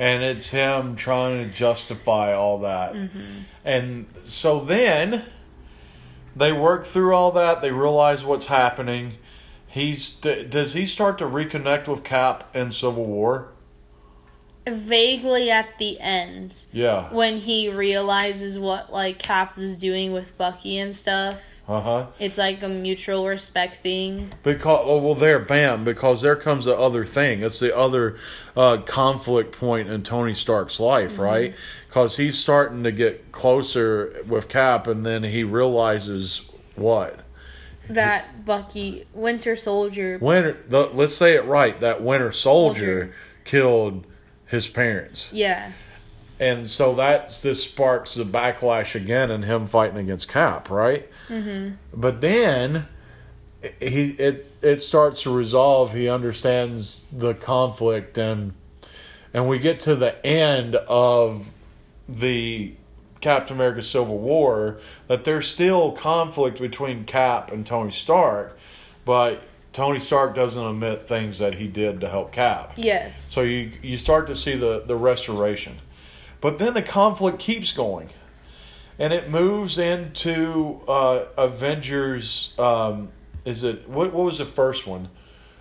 And 0.01 0.23
it's 0.23 0.49
him 0.49 0.97
trying 0.97 1.47
to 1.47 1.55
justify 1.55 2.33
all 2.33 2.61
that. 2.61 2.95
Mm-hmm. 2.95 3.41
And 3.67 4.07
so 4.25 4.61
then 4.65 5.27
they 6.35 6.53
work 6.53 6.87
through 6.87 7.15
all 7.15 7.33
that, 7.33 7.61
they 7.61 7.71
realize 7.71 8.25
what's 8.25 8.47
happening. 8.47 9.19
He's 9.67 10.09
d- 10.09 10.45
does 10.45 10.73
he 10.73 10.87
start 10.87 11.19
to 11.19 11.25
reconnect 11.27 11.87
with 11.87 12.03
Cap 12.03 12.49
in 12.57 12.73
Civil 12.73 13.05
War? 13.05 13.49
vaguely 14.69 15.51
at 15.51 15.67
the 15.79 15.99
end 16.01 16.57
Yeah. 16.73 17.13
when 17.13 17.41
he 17.41 17.69
realizes 17.69 18.59
what 18.59 18.93
like 18.93 19.19
cap 19.19 19.59
is 19.59 19.77
doing 19.77 20.13
with 20.13 20.37
bucky 20.37 20.79
and 20.79 20.95
stuff 20.95 21.37
Uh-huh. 21.71 22.07
it's 22.19 22.37
like 22.37 22.65
a 22.65 22.69
mutual 22.69 23.29
respect 23.29 23.81
thing 23.81 24.33
Because 24.43 24.81
oh 24.85 24.99
well 24.99 25.15
there 25.15 25.39
bam 25.39 25.85
because 25.85 26.21
there 26.21 26.35
comes 26.35 26.65
the 26.65 26.77
other 26.77 27.05
thing. 27.05 27.45
It's 27.45 27.61
the 27.61 27.77
other 27.77 28.19
uh, 28.57 28.79
conflict 28.79 29.57
point 29.57 29.89
in 29.89 30.03
Tony 30.03 30.35
Stark's 30.35 30.81
life, 30.81 31.17
right? 31.17 31.55
Because 31.87 32.17
he's 32.17 32.37
starting 32.37 32.83
to 32.83 32.91
get 32.91 33.31
closer 33.31 34.21
with 34.27 34.49
Cap, 34.49 34.89
and 34.89 35.07
then 35.07 35.23
he 35.23 35.45
realizes 35.45 36.43
what 36.75 37.21
that 37.89 38.45
bucky 38.45 39.07
winter 39.13 39.55
soldier 39.55 40.19
Winter. 40.21 40.59
The, 40.69 40.91
let's 40.93 41.15
say 41.15 41.37
it 41.37 41.45
right. 41.45 41.79
That 41.79 42.03
Winter 42.03 42.33
Soldier 42.33 42.81
Soldier. 42.81 43.15
killed 43.45 44.07
his 44.47 44.67
parents, 44.67 45.33
yeah 45.33 45.71
and 46.41 46.69
so 46.71 46.95
that's 46.95 47.43
this 47.43 47.63
sparks 47.63 48.15
the 48.15 48.25
backlash 48.25 48.95
again 48.95 49.31
and 49.31 49.45
him 49.45 49.67
fighting 49.67 49.99
against 49.99 50.27
Cap, 50.27 50.71
right? 50.71 51.09
mm-hmm. 51.29 51.75
But 51.95 52.23
then 52.23 52.87
he 53.79 54.13
it 54.13 54.51
it 54.63 54.83
starts 54.83 55.23
to 55.23 55.31
resolve. 55.31 55.93
He 55.93 56.09
understands 56.09 57.05
the 57.13 57.35
conflict 57.35 58.17
and 58.17 58.55
and 59.35 59.47
we 59.49 59.59
get 59.59 59.81
to 59.81 59.95
the 59.95 60.25
end 60.27 60.75
of 60.75 61.51
the 62.09 62.73
Captain 63.21 63.55
America 63.55 63.83
Civil 63.83 64.19
War 64.19 64.81
that 65.09 65.25
there's 65.25 65.47
still 65.47 65.93
conflict 65.93 66.59
between 66.59 67.05
Cap 67.05 67.53
and 67.53 67.67
Tony 67.67 67.93
Stark, 67.93 68.59
but 69.05 69.43
Tony 69.75 69.99
Stark 69.99 70.35
doesn't 70.35 70.65
admit 70.65 71.07
things 71.07 71.39
that 71.39 71.55
he 71.55 71.69
did 71.69 72.01
to 72.01 72.09
help 72.09 72.33
Cap. 72.33 72.73
yes 72.77 73.31
So 73.31 73.43
you 73.43 73.73
you 73.83 73.99
start 73.99 74.27
to 74.29 74.37
see 74.37 74.57
the 74.57 74.85
the 74.87 74.97
restoration, 74.97 75.81
but 76.41 76.59
then 76.59 76.75
the 76.75 76.83
conflict 76.83 77.39
keeps 77.39 77.73
going, 77.73 78.11
and 78.99 79.13
it 79.13 79.31
moves 79.31 79.79
into 79.79 80.81
uh, 80.89 81.25
Avengers. 81.37 82.53
Um, 82.59 83.11
is 83.45 83.65
it 83.65 83.89
what? 83.89 84.13
What 84.13 84.25
was 84.27 84.39
the 84.39 84.45
first 84.47 84.87
one? 84.87 85.09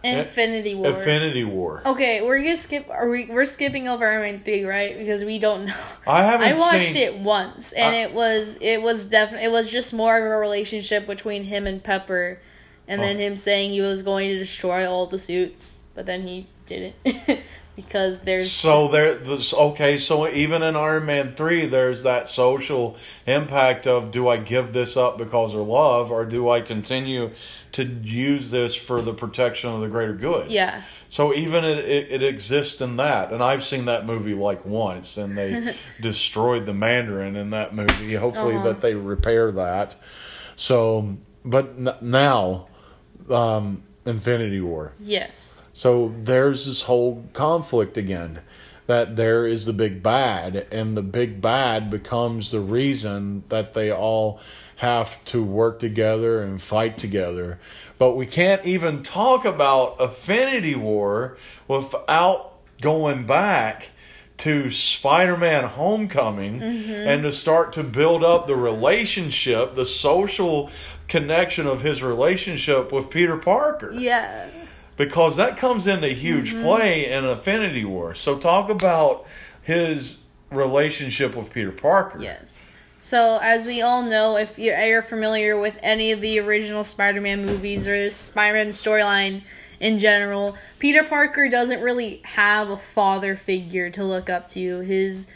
infinity 0.01 0.75
war 0.75 0.87
Infinity 0.87 1.43
War. 1.43 1.81
Okay, 1.85 2.21
we're 2.21 2.37
gonna 2.37 2.55
skip. 2.55 2.89
Are 2.89 3.09
we? 3.09 3.25
We're 3.25 3.43
skipping 3.45 3.89
over 3.89 4.07
Iron 4.07 4.21
Man 4.21 4.43
three, 4.45 4.63
right? 4.63 4.97
Because 4.97 5.25
we 5.25 5.39
don't 5.39 5.65
know. 5.65 5.75
I 6.07 6.23
haven't 6.23 6.53
I 6.55 6.57
watched 6.59 6.87
seen. 6.93 6.95
it 6.95 7.17
once, 7.17 7.73
and 7.73 7.93
I- 7.95 7.99
it 8.03 8.13
was 8.13 8.57
it 8.61 8.81
was 8.81 9.07
definitely 9.09 9.47
it 9.47 9.51
was 9.51 9.69
just 9.69 9.93
more 9.93 10.17
of 10.17 10.23
a 10.23 10.37
relationship 10.37 11.05
between 11.05 11.43
him 11.43 11.67
and 11.67 11.83
Pepper, 11.83 12.39
and 12.87 13.01
then 13.01 13.17
Oh. 13.17 13.19
him 13.19 13.35
saying 13.35 13.71
he 13.71 13.81
was 13.81 14.01
going 14.01 14.29
to 14.29 14.37
destroy 14.37 14.89
all 14.89 15.05
the 15.05 15.19
suits, 15.19 15.79
but 15.95 16.05
then 16.05 16.25
he 16.25 16.47
didn't 16.65 16.95
because 17.85 18.19
there's 18.21 18.51
So 18.51 18.87
there, 18.87 19.15
this, 19.15 19.53
okay. 19.53 19.97
So 19.99 20.27
even 20.29 20.61
in 20.63 20.75
Iron 20.75 21.05
Man 21.05 21.35
three, 21.35 21.65
there's 21.65 22.03
that 22.03 22.27
social 22.27 22.97
impact 23.25 23.87
of 23.87 24.11
do 24.11 24.27
I 24.27 24.37
give 24.37 24.73
this 24.73 24.97
up 24.97 25.17
because 25.17 25.53
of 25.53 25.67
love, 25.67 26.11
or 26.11 26.25
do 26.25 26.49
I 26.49 26.61
continue 26.61 27.31
to 27.73 27.83
use 27.83 28.49
this 28.51 28.73
for 28.75 29.01
the 29.01 29.13
protection 29.13 29.69
of 29.69 29.81
the 29.81 29.87
greater 29.87 30.13
good? 30.13 30.49
yeah 30.51 30.83
So 31.07 31.33
even 31.33 31.63
it, 31.63 31.79
it, 31.79 32.11
it 32.11 32.23
exists 32.23 32.81
in 32.81 32.97
that, 32.97 33.31
and 33.31 33.43
I've 33.43 33.63
seen 33.63 33.85
that 33.85 34.05
movie 34.05 34.33
like 34.33 34.65
once, 34.65 35.17
and 35.17 35.37
they 35.37 35.75
destroyed 36.01 36.65
the 36.65 36.73
Mandarin 36.73 37.35
in 37.35 37.51
that 37.51 37.73
movie. 37.75 38.15
Hopefully 38.15 38.55
Uh-huh. 38.55 38.69
that 38.69 38.81
they 38.81 38.93
repair 38.95 39.51
that. 39.53 39.95
So, 40.55 41.17
but 41.45 41.73
n- 41.77 41.95
now, 42.01 42.67
um, 43.29 43.83
Infinity 44.05 44.61
War. 44.61 44.93
yes 44.99 45.58
So 45.79 46.13
there's 46.23 46.65
this 46.65 46.81
whole 46.81 47.23
conflict 47.31 47.97
again. 47.97 48.41
That 48.87 49.15
there 49.15 49.47
is 49.47 49.65
the 49.65 49.71
big 49.71 50.03
bad, 50.03 50.67
and 50.71 50.97
the 50.97 51.01
big 51.01 51.39
bad 51.39 51.89
becomes 51.89 52.51
the 52.51 52.59
reason 52.59 53.45
that 53.47 53.73
they 53.73 53.89
all 53.89 54.41
have 54.75 55.23
to 55.25 55.41
work 55.41 55.79
together 55.79 56.43
and 56.43 56.61
fight 56.61 56.97
together. 56.97 57.59
But 57.97 58.17
we 58.17 58.25
can't 58.25 58.65
even 58.65 59.03
talk 59.03 59.45
about 59.45 60.01
Infinity 60.01 60.75
War 60.75 61.37
without 61.69 62.55
going 62.81 63.25
back 63.25 63.87
to 64.39 64.71
Spider 64.71 65.37
Man 65.37 65.63
Homecoming 65.63 66.59
mm-hmm. 66.59 66.91
and 66.91 67.23
to 67.23 67.31
start 67.31 67.71
to 67.73 67.83
build 67.83 68.21
up 68.21 68.47
the 68.47 68.55
relationship, 68.57 69.75
the 69.75 69.85
social 69.85 70.71
connection 71.07 71.67
of 71.67 71.83
his 71.83 72.03
relationship 72.03 72.91
with 72.91 73.09
Peter 73.09 73.35
Parker 73.35 73.91
yeah 73.93 74.47
because 74.99 75.37
that 75.37 75.55
comes 75.55 75.87
into 75.87 76.09
huge 76.09 76.51
mm-hmm. 76.51 76.61
play 76.61 77.09
in 77.09 77.23
Infinity 77.23 77.85
War. 77.85 78.13
So 78.13 78.37
talk 78.37 78.69
about 78.69 79.25
his 79.63 80.17
relationship 80.51 81.37
with 81.37 81.49
Peter 81.51 81.71
Parker. 81.71 82.21
yes. 82.21 82.65
So 82.99 83.39
as 83.41 83.65
we 83.65 83.81
all 83.81 84.03
know, 84.03 84.35
if 84.35 84.59
you're, 84.59 85.01
familiar 85.01 85.57
with 85.57 85.77
any 85.81 86.11
of 86.11 86.19
the 86.19 86.37
original 86.39 86.83
Spider-Man 86.83 87.45
movies 87.45 87.87
or 87.87 88.03
the 88.03 88.09
Spider-Man 88.09 88.69
storyline 88.69 89.43
in 89.79 89.99
general, 89.99 90.57
Peter 90.79 91.03
Parker 91.03 91.47
doesn't 91.47 91.81
really 91.81 92.21
have 92.25 92.69
a 92.69 92.77
father 92.77 93.37
figure 93.37 93.89
to 93.91 94.03
look 94.03 94.29
up 94.29 94.49
to. 94.49 94.79
His 94.81 95.27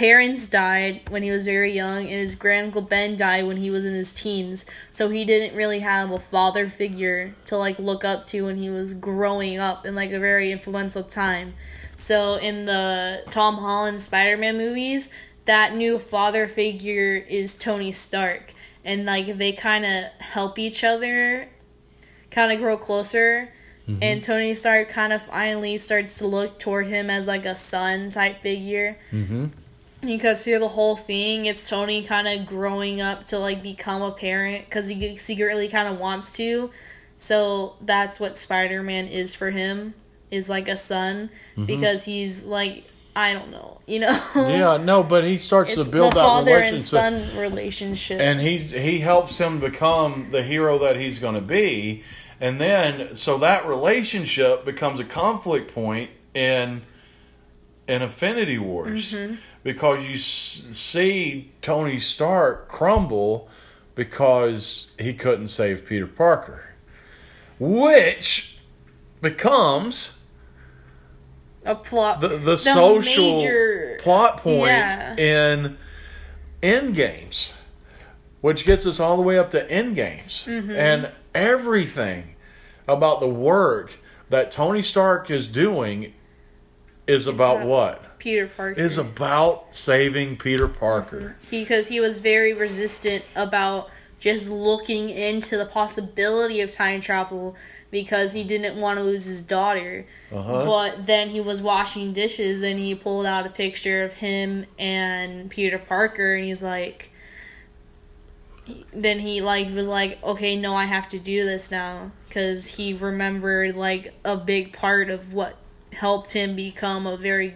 parents 0.00 0.48
died 0.48 1.02
when 1.10 1.22
he 1.22 1.30
was 1.30 1.44
very 1.44 1.74
young, 1.74 1.98
and 1.98 2.08
his 2.08 2.34
granduncle 2.34 2.80
Ben 2.80 3.18
died 3.18 3.44
when 3.44 3.58
he 3.58 3.70
was 3.70 3.84
in 3.84 3.92
his 3.92 4.14
teens. 4.14 4.64
So 4.90 5.10
he 5.10 5.26
didn't 5.26 5.54
really 5.54 5.80
have 5.80 6.10
a 6.10 6.18
father 6.18 6.70
figure 6.70 7.34
to 7.44 7.58
like 7.58 7.78
look 7.78 8.02
up 8.02 8.24
to 8.28 8.46
when 8.46 8.56
he 8.56 8.70
was 8.70 8.94
growing 8.94 9.58
up 9.58 9.84
in 9.84 9.94
like 9.94 10.10
a 10.10 10.18
very 10.18 10.52
influential 10.52 11.02
time. 11.02 11.52
So 11.96 12.36
in 12.36 12.64
the 12.64 13.24
Tom 13.30 13.56
Holland 13.56 14.00
Spider-Man 14.00 14.56
movies, 14.56 15.10
that 15.44 15.74
new 15.74 15.98
father 15.98 16.48
figure 16.48 17.16
is 17.16 17.58
Tony 17.58 17.92
Stark, 17.92 18.54
and 18.82 19.04
like 19.04 19.36
they 19.36 19.52
kind 19.52 19.84
of 19.84 20.04
help 20.18 20.58
each 20.58 20.82
other, 20.82 21.46
kind 22.30 22.50
of 22.50 22.58
grow 22.58 22.78
closer. 22.78 23.52
And 24.00 24.22
Tony 24.22 24.54
Stark 24.54 24.88
kind 24.88 25.12
of 25.12 25.20
finally 25.22 25.76
starts 25.76 26.18
to 26.18 26.26
look 26.28 26.60
toward 26.60 26.86
him 26.86 27.10
as 27.10 27.26
like 27.26 27.44
a 27.44 27.56
son 27.56 28.12
type 28.12 28.40
figure 28.40 28.96
Mm-hmm. 29.10 29.46
Because 30.00 30.44
through 30.44 30.58
the 30.58 30.68
whole 30.68 30.96
thing, 30.96 31.46
it's 31.46 31.68
Tony 31.68 32.02
kind 32.02 32.26
of 32.28 32.46
growing 32.46 33.00
up 33.00 33.26
to 33.26 33.38
like 33.38 33.62
become 33.62 34.02
a 34.02 34.12
parent 34.12 34.64
because 34.66 34.88
he 34.88 35.16
secretly 35.16 35.68
kind 35.68 35.88
of 35.88 35.98
wants 35.98 36.32
to. 36.34 36.70
So 37.18 37.76
that's 37.82 38.18
what 38.18 38.36
Spider 38.36 38.82
Man 38.82 39.06
is 39.06 39.34
for 39.34 39.50
him 39.50 39.94
is 40.30 40.48
like 40.48 40.68
a 40.68 40.76
son 40.76 41.30
because 41.66 42.04
he's 42.04 42.44
like 42.44 42.84
I 43.14 43.32
don't 43.32 43.50
know, 43.50 43.80
you 43.86 43.98
know. 43.98 44.22
Yeah, 44.34 44.76
no, 44.76 45.02
but 45.02 45.24
he 45.24 45.36
starts 45.38 45.72
it's 45.72 45.84
to 45.84 45.90
build 45.90 46.12
the 46.12 46.16
that 46.16 46.24
father 46.24 46.52
and 46.52 46.76
relationship, 46.76 46.88
son 46.88 47.36
relationship. 47.36 48.20
and 48.20 48.40
he's 48.40 48.70
he 48.70 49.00
helps 49.00 49.36
him 49.38 49.60
become 49.60 50.28
the 50.30 50.42
hero 50.42 50.78
that 50.78 50.96
he's 50.96 51.18
going 51.18 51.34
to 51.34 51.40
be, 51.40 52.04
and 52.40 52.60
then 52.60 53.14
so 53.14 53.38
that 53.38 53.66
relationship 53.66 54.64
becomes 54.64 55.00
a 55.00 55.04
conflict 55.04 55.74
point 55.74 56.10
in 56.34 56.82
in 57.88 58.02
Infinity 58.02 58.58
Wars 58.58 59.12
Mm-hmm. 59.12 59.34
Because 59.62 60.02
you 60.08 60.14
s- 60.16 60.64
see 60.70 61.52
Tony 61.62 61.98
Stark 62.00 62.68
crumble 62.68 63.48
because 63.94 64.90
he 64.98 65.12
couldn't 65.14 65.48
save 65.48 65.84
Peter 65.86 66.06
Parker, 66.06 66.64
which 67.58 68.58
becomes 69.20 70.18
a 71.64 71.74
plot. 71.74 72.20
the 72.20 72.28
the, 72.38 72.56
social 72.56 73.36
major- 73.42 73.98
plot 74.00 74.38
point 74.38 74.68
Yeah. 74.70 75.16
in 75.16 75.76
end 76.62 76.94
games, 76.94 77.52
which 78.40 78.64
gets 78.64 78.86
us 78.86 78.98
all 79.00 79.16
the 79.16 79.22
way 79.22 79.38
up 79.38 79.50
to 79.50 79.70
end 79.70 79.94
games, 79.96 80.44
Mm-hmm. 80.46 80.70
and 80.70 81.10
everything 81.34 82.34
about 82.88 83.20
the 83.20 83.28
work 83.28 83.92
that 84.30 84.50
Tony 84.50 84.80
Stark 84.82 85.30
is 85.30 85.46
doing 85.46 86.14
is 87.06 87.26
about 87.26 87.58
about- 87.58 87.66
what 87.66 88.04
Peter 88.20 88.46
Parker 88.46 88.80
is 88.80 88.98
about 88.98 89.66
saving 89.72 90.36
Peter 90.36 90.68
Parker. 90.68 91.36
because 91.50 91.88
he 91.88 91.98
was 91.98 92.20
very 92.20 92.52
resistant 92.52 93.24
about 93.34 93.90
just 94.20 94.50
looking 94.50 95.08
into 95.08 95.56
the 95.56 95.64
possibility 95.64 96.60
of 96.60 96.72
time 96.72 97.00
travel 97.00 97.56
because 97.90 98.34
he 98.34 98.44
didn't 98.44 98.76
want 98.80 98.98
to 98.98 99.02
lose 99.02 99.24
his 99.24 99.40
daughter. 99.40 100.06
Uh-huh. 100.30 100.64
But 100.64 101.06
then 101.06 101.30
he 101.30 101.40
was 101.40 101.60
washing 101.60 102.12
dishes 102.12 102.62
and 102.62 102.78
he 102.78 102.94
pulled 102.94 103.26
out 103.26 103.46
a 103.46 103.50
picture 103.50 104.04
of 104.04 104.12
him 104.12 104.66
and 104.78 105.50
Peter 105.50 105.78
Parker 105.78 106.34
and 106.34 106.44
he's 106.44 106.62
like 106.62 107.10
then 108.92 109.18
he 109.18 109.40
like 109.40 109.74
was 109.74 109.88
like 109.88 110.22
okay 110.22 110.54
no 110.54 110.76
I 110.76 110.84
have 110.84 111.08
to 111.08 111.18
do 111.18 111.44
this 111.44 111.72
now 111.72 112.12
cuz 112.30 112.66
he 112.66 112.92
remembered 112.92 113.74
like 113.74 114.12
a 114.24 114.36
big 114.36 114.72
part 114.72 115.10
of 115.10 115.32
what 115.32 115.56
helped 115.92 116.30
him 116.32 116.54
become 116.54 117.06
a 117.06 117.16
very 117.16 117.54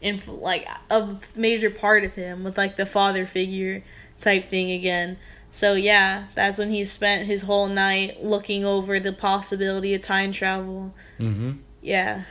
inf- 0.00 0.28
like 0.28 0.66
a 0.90 1.16
major 1.34 1.70
part 1.70 2.04
of 2.04 2.14
him 2.14 2.44
with 2.44 2.56
like 2.58 2.76
the 2.76 2.86
father 2.86 3.26
figure 3.26 3.82
type 4.18 4.48
thing 4.50 4.70
again. 4.72 5.16
So 5.50 5.74
yeah, 5.74 6.26
that's 6.34 6.58
when 6.58 6.70
he 6.70 6.84
spent 6.84 7.26
his 7.26 7.42
whole 7.42 7.68
night 7.68 8.24
looking 8.24 8.64
over 8.64 8.98
the 9.00 9.12
possibility 9.12 9.94
of 9.94 10.02
time 10.02 10.32
travel. 10.32 10.92
Mm-hmm. 11.18 11.52
Yeah. 11.82 12.22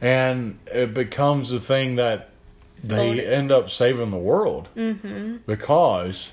and 0.00 0.58
it 0.66 0.92
becomes 0.94 1.52
a 1.52 1.58
thing 1.60 1.96
that 1.96 2.30
they 2.84 3.24
end 3.26 3.50
up 3.52 3.70
saving 3.70 4.10
the 4.10 4.18
world 4.18 4.68
Mhm. 4.76 5.40
because 5.46 6.28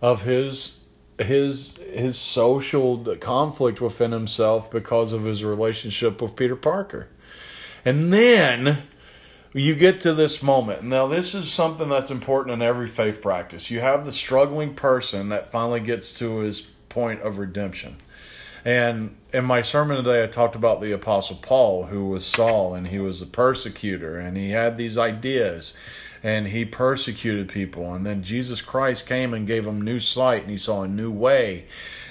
of 0.00 0.22
his 0.22 0.72
his 1.18 1.76
his 1.92 2.16
social 2.18 2.98
conflict 3.16 3.80
within 3.80 4.12
himself 4.12 4.70
because 4.70 5.12
of 5.12 5.24
his 5.24 5.42
relationship 5.44 6.20
with 6.22 6.36
Peter 6.36 6.56
Parker. 6.56 7.08
And 7.84 8.12
then 8.12 8.82
you 9.56 9.74
get 9.74 10.02
to 10.02 10.12
this 10.12 10.42
moment. 10.42 10.82
Now 10.82 11.06
this 11.06 11.34
is 11.34 11.50
something 11.50 11.88
that's 11.88 12.10
important 12.10 12.54
in 12.54 12.62
every 12.62 12.86
faith 12.86 13.22
practice. 13.22 13.70
You 13.70 13.80
have 13.80 14.04
the 14.04 14.12
struggling 14.12 14.74
person 14.74 15.30
that 15.30 15.50
finally 15.50 15.80
gets 15.80 16.12
to 16.18 16.38
his 16.38 16.62
point 16.88 17.22
of 17.22 17.38
redemption. 17.38 17.96
And 18.66 19.16
in 19.32 19.44
my 19.44 19.62
sermon 19.62 19.96
today, 19.96 20.24
I 20.24 20.26
talked 20.26 20.56
about 20.56 20.80
the 20.80 20.92
Apostle 20.92 21.36
Paul, 21.36 21.84
who 21.84 22.06
was 22.06 22.26
Saul, 22.26 22.74
and 22.74 22.88
he 22.88 22.98
was 22.98 23.22
a 23.22 23.26
persecutor, 23.26 24.18
and 24.18 24.36
he 24.36 24.50
had 24.50 24.76
these 24.76 24.98
ideas, 24.98 25.72
and 26.22 26.48
he 26.48 26.64
persecuted 26.64 27.48
people. 27.48 27.94
And 27.94 28.04
then 28.04 28.24
Jesus 28.24 28.60
Christ 28.60 29.06
came 29.06 29.34
and 29.34 29.46
gave 29.46 29.66
him 29.66 29.82
new 29.82 30.00
sight, 30.00 30.42
and 30.42 30.50
he 30.50 30.56
saw 30.56 30.82
a 30.82 30.88
new 30.88 31.12
way. 31.12 31.66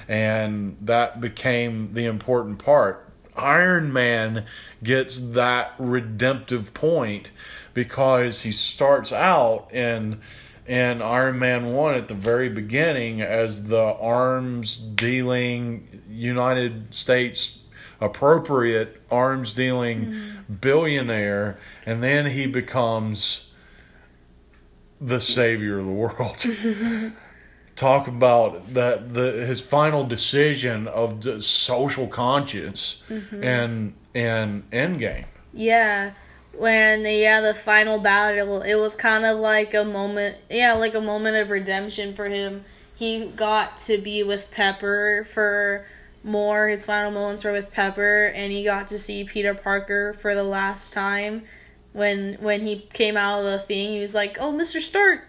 And 0.07 0.77
that 0.81 1.19
became 1.19 1.93
the 1.93 2.05
important 2.05 2.59
part. 2.59 3.11
Iron 3.35 3.91
Man 3.91 4.45
gets 4.83 5.19
that 5.19 5.73
redemptive 5.77 6.73
point 6.73 7.31
because 7.73 8.41
he 8.41 8.51
starts 8.51 9.11
out 9.11 9.73
in 9.73 10.21
in 10.65 11.01
Iron 11.01 11.37
Man 11.37 11.73
1 11.73 11.95
at 11.95 12.07
the 12.07 12.15
very 12.15 12.49
beginning 12.49 13.21
as 13.21 13.65
the 13.65 13.77
arms 13.77 14.77
dealing 14.77 16.01
United 16.09 16.95
States 16.95 17.59
appropriate 18.01 19.01
arms 19.11 19.53
dealing 19.53 20.13
hmm. 20.13 20.53
billionaire 20.53 21.59
and 21.85 22.03
then 22.03 22.25
he 22.25 22.47
becomes 22.47 23.51
the 24.99 25.19
savior 25.19 25.79
of 25.79 25.85
the 25.85 25.91
world. 25.91 26.43
Talk 27.75 28.07
about 28.07 28.73
that 28.73 29.13
the 29.13 29.45
his 29.45 29.59
final 29.59 30.05
decision 30.05 30.87
of 30.87 31.21
the 31.21 31.41
social 31.41 32.07
conscience 32.07 33.03
mm-hmm. 33.09 33.43
and 33.43 33.93
and 34.13 34.69
Endgame. 34.71 35.25
Yeah. 35.53 36.11
When 36.57 37.03
yeah, 37.03 37.41
the 37.41 37.53
final 37.53 37.99
battle, 37.99 38.61
it 38.61 38.75
was 38.75 38.95
kind 38.95 39.25
of 39.25 39.39
like 39.39 39.73
a 39.73 39.83
moment, 39.83 40.37
yeah, 40.49 40.71
like 40.73 40.95
a 40.95 41.01
moment 41.01 41.35
of 41.35 41.49
redemption 41.49 42.15
for 42.15 42.29
him. 42.29 42.63
He 42.95 43.25
got 43.25 43.81
to 43.81 43.97
be 43.97 44.23
with 44.23 44.49
Pepper 44.51 45.27
for 45.33 45.85
more. 46.23 46.69
His 46.69 46.85
final 46.85 47.11
moments 47.11 47.43
were 47.43 47.51
with 47.51 47.73
Pepper, 47.73 48.27
and 48.27 48.53
he 48.53 48.63
got 48.63 48.87
to 48.87 48.97
see 48.97 49.25
Peter 49.25 49.53
Parker 49.53 50.13
for 50.13 50.33
the 50.33 50.45
last 50.45 50.93
time. 50.93 51.43
When 51.91 52.35
when 52.35 52.61
he 52.61 52.87
came 52.93 53.17
out 53.17 53.39
of 53.39 53.45
the 53.45 53.59
thing, 53.59 53.91
he 53.91 53.99
was 53.99 54.15
like, 54.15 54.37
"Oh, 54.39 54.53
Mister 54.53 54.79
Stark, 54.79 55.27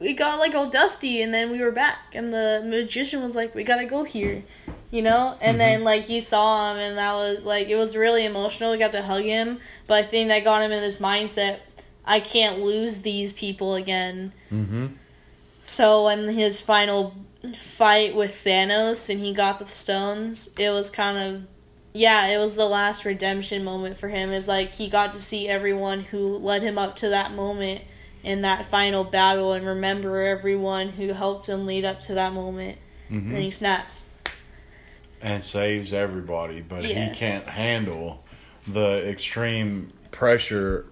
we 0.00 0.12
got 0.12 0.38
like 0.38 0.54
all 0.54 0.68
dusty, 0.68 1.22
and 1.22 1.32
then 1.32 1.50
we 1.50 1.60
were 1.60 1.72
back." 1.72 2.14
And 2.14 2.32
the 2.32 2.62
magician 2.64 3.22
was 3.22 3.34
like, 3.34 3.54
"We 3.54 3.64
gotta 3.64 3.84
go 3.84 4.04
here," 4.04 4.44
you 4.90 5.02
know. 5.02 5.36
And 5.40 5.60
then 5.60 5.84
like 5.84 6.04
he 6.04 6.20
saw 6.20 6.72
him, 6.72 6.78
and 6.78 6.98
that 6.98 7.12
was 7.14 7.44
like 7.44 7.68
it 7.68 7.76
was 7.76 7.96
really 7.96 8.24
emotional. 8.24 8.72
We 8.72 8.78
got 8.78 8.92
to 8.92 9.02
hug 9.02 9.24
him, 9.24 9.60
but 9.86 10.04
I 10.04 10.06
think 10.06 10.28
that 10.28 10.44
got 10.44 10.62
him 10.62 10.72
in 10.72 10.80
this 10.80 10.98
mindset: 10.98 11.60
I 12.04 12.20
can't 12.20 12.60
lose 12.60 12.98
these 12.98 13.32
people 13.32 13.74
again. 13.74 14.32
Mm-hmm. 14.50 14.86
So 15.62 16.04
when 16.04 16.28
his 16.28 16.60
final 16.60 17.14
fight 17.62 18.16
with 18.16 18.32
Thanos 18.44 19.10
and 19.10 19.20
he 19.20 19.32
got 19.32 19.58
the 19.58 19.66
stones, 19.66 20.50
it 20.58 20.70
was 20.70 20.90
kind 20.90 21.18
of 21.18 21.42
yeah, 21.92 22.26
it 22.26 22.38
was 22.38 22.54
the 22.54 22.66
last 22.66 23.04
redemption 23.04 23.64
moment 23.64 23.98
for 23.98 24.08
him. 24.08 24.30
It's 24.30 24.48
like 24.48 24.72
he 24.72 24.88
got 24.88 25.12
to 25.14 25.20
see 25.20 25.48
everyone 25.48 26.00
who 26.00 26.38
led 26.38 26.62
him 26.62 26.78
up 26.78 26.96
to 26.96 27.08
that 27.08 27.32
moment 27.32 27.82
in 28.24 28.42
that 28.42 28.66
final 28.70 29.04
battle 29.04 29.52
and 29.52 29.66
remember 29.66 30.20
everyone 30.22 30.88
who 30.90 31.12
helped 31.12 31.46
him 31.48 31.66
lead 31.66 31.84
up 31.84 32.00
to 32.00 32.14
that 32.14 32.32
moment. 32.32 32.78
Mm-hmm. 33.10 33.34
And 33.34 33.42
he 33.44 33.50
snaps. 33.50 34.06
and 35.20 35.42
saves 35.42 35.92
everybody, 35.92 36.60
but 36.60 36.84
Yes. 36.84 37.12
he 37.14 37.18
can't 37.18 37.44
handle 37.44 38.22
the 38.66 39.08
extreme 39.08 39.92
pressure, 40.10 40.86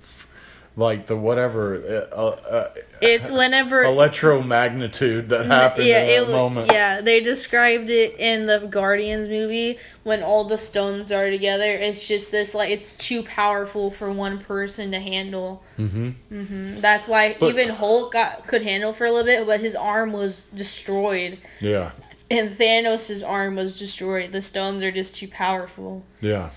like 0.78 1.06
the 1.06 1.16
whatever 1.16 2.06
uh, 2.12 2.16
uh, 2.16 2.70
It's 3.00 3.30
whenever 3.30 3.82
electromagnitude 3.82 5.28
that 5.28 5.46
happened 5.46 5.86
yeah, 5.86 6.00
in 6.02 6.24
that 6.24 6.28
it, 6.30 6.32
moment. 6.32 6.70
yeah, 6.72 7.00
they 7.00 7.20
described 7.20 7.88
it 7.88 8.14
in 8.18 8.44
the 8.46 8.58
Guardians 8.58 9.26
movie 9.26 9.78
when 10.04 10.22
all 10.22 10.44
the 10.44 10.58
stones 10.58 11.10
are 11.10 11.30
together. 11.30 11.64
It's 11.72 12.06
just 12.06 12.30
this 12.30 12.52
like 12.54 12.70
it's 12.70 12.94
too 12.96 13.22
powerful 13.22 13.90
for 13.90 14.12
one 14.12 14.38
person 14.38 14.90
to 14.92 15.00
handle. 15.00 15.62
hmm 15.76 16.10
hmm 16.28 16.80
That's 16.80 17.08
why 17.08 17.34
But- 17.40 17.48
even 17.48 17.70
Hulk 17.70 18.12
got 18.12 18.46
could 18.46 18.62
handle 18.62 18.92
for 18.92 19.06
a 19.06 19.10
little 19.10 19.24
bit, 19.26 19.46
but 19.46 19.60
his 19.60 19.74
arm 19.74 20.12
was 20.12 20.44
destroyed, 20.44 21.38
Yeah, 21.60 21.92
and 22.30 22.50
Thanos' 22.58 23.26
arm 23.26 23.56
was 23.56 23.78
destroyed. 23.78 24.32
The 24.32 24.42
stones 24.42 24.82
are 24.82 24.92
just 24.92 25.14
too 25.14 25.28
powerful. 25.28 26.04
yeah, 26.20 26.50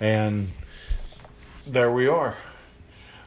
and 0.00 0.50
there 1.64 1.92
we 1.92 2.08
are. 2.08 2.36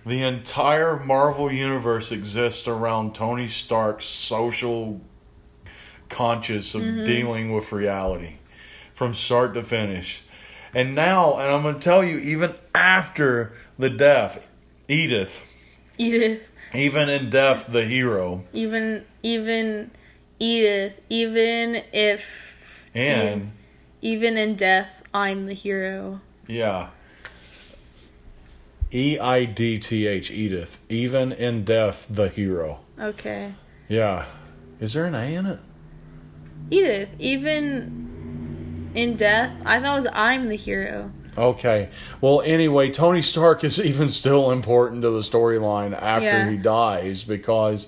The 0.07 0.23
entire 0.23 1.03
Marvel 1.03 1.51
universe 1.51 2.13
exists 2.13 2.65
around 2.65 3.13
Tony 3.13 3.49
Stark's 3.49 4.05
social 4.05 5.01
conscious 6.07 6.73
of 6.73 6.81
mm-hmm. 6.81 7.03
dealing 7.03 7.53
with 7.53 7.73
reality 7.73 8.37
from 8.93 9.13
start 9.13 9.53
to 9.55 9.63
finish. 9.63 10.21
And 10.73 10.95
now, 10.95 11.37
and 11.37 11.51
I'm 11.51 11.61
going 11.61 11.75
to 11.75 11.81
tell 11.81 12.05
you, 12.05 12.19
even 12.19 12.55
after 12.73 13.57
the 13.77 13.89
death, 13.89 14.47
Edith, 14.87 15.41
Edith, 15.97 16.41
even 16.73 17.09
in 17.09 17.29
death, 17.29 17.65
the 17.67 17.83
hero, 17.83 18.45
even 18.53 19.05
even 19.23 19.91
Edith, 20.39 21.01
even 21.09 21.83
if 21.91 22.87
and 22.93 23.51
even 24.01 24.37
in 24.37 24.55
death, 24.55 25.03
I'm 25.13 25.47
the 25.47 25.53
hero. 25.53 26.21
yeah, 26.47 26.91
E 28.93 29.19
I 29.19 29.45
D 29.45 29.79
T 29.79 30.07
H, 30.07 30.31
Edith, 30.31 30.79
even 30.89 31.31
in 31.31 31.65
death, 31.65 32.07
the 32.09 32.29
hero. 32.29 32.79
Okay. 32.99 33.53
Yeah. 33.89 34.25
Is 34.79 34.93
there 34.93 35.05
an 35.05 35.15
A 35.15 35.35
in 35.35 35.45
it? 35.45 35.59
Edith, 36.69 37.09
even 37.19 38.91
in 38.95 39.15
death, 39.17 39.51
I 39.65 39.79
thought 39.79 39.91
it 39.93 40.03
was 40.03 40.07
I'm 40.13 40.49
the 40.49 40.55
hero. 40.55 41.11
Okay. 41.37 41.89
Well, 42.21 42.41
anyway, 42.41 42.89
Tony 42.89 43.21
Stark 43.21 43.63
is 43.63 43.79
even 43.83 44.09
still 44.09 44.51
important 44.51 45.01
to 45.03 45.09
the 45.11 45.21
storyline 45.21 45.93
after 45.99 46.25
Yeah. 46.27 46.49
he 46.49 46.57
dies 46.57 47.23
because 47.23 47.87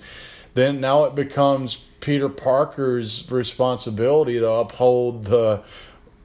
then 0.54 0.80
now 0.80 1.06
it 1.06 1.16
becomes 1.16 1.78
Peter 2.00 2.30
Parker's 2.30 3.30
responsibility 3.32 4.40
to 4.40 4.50
uphold 4.50 5.26
the 5.26 5.64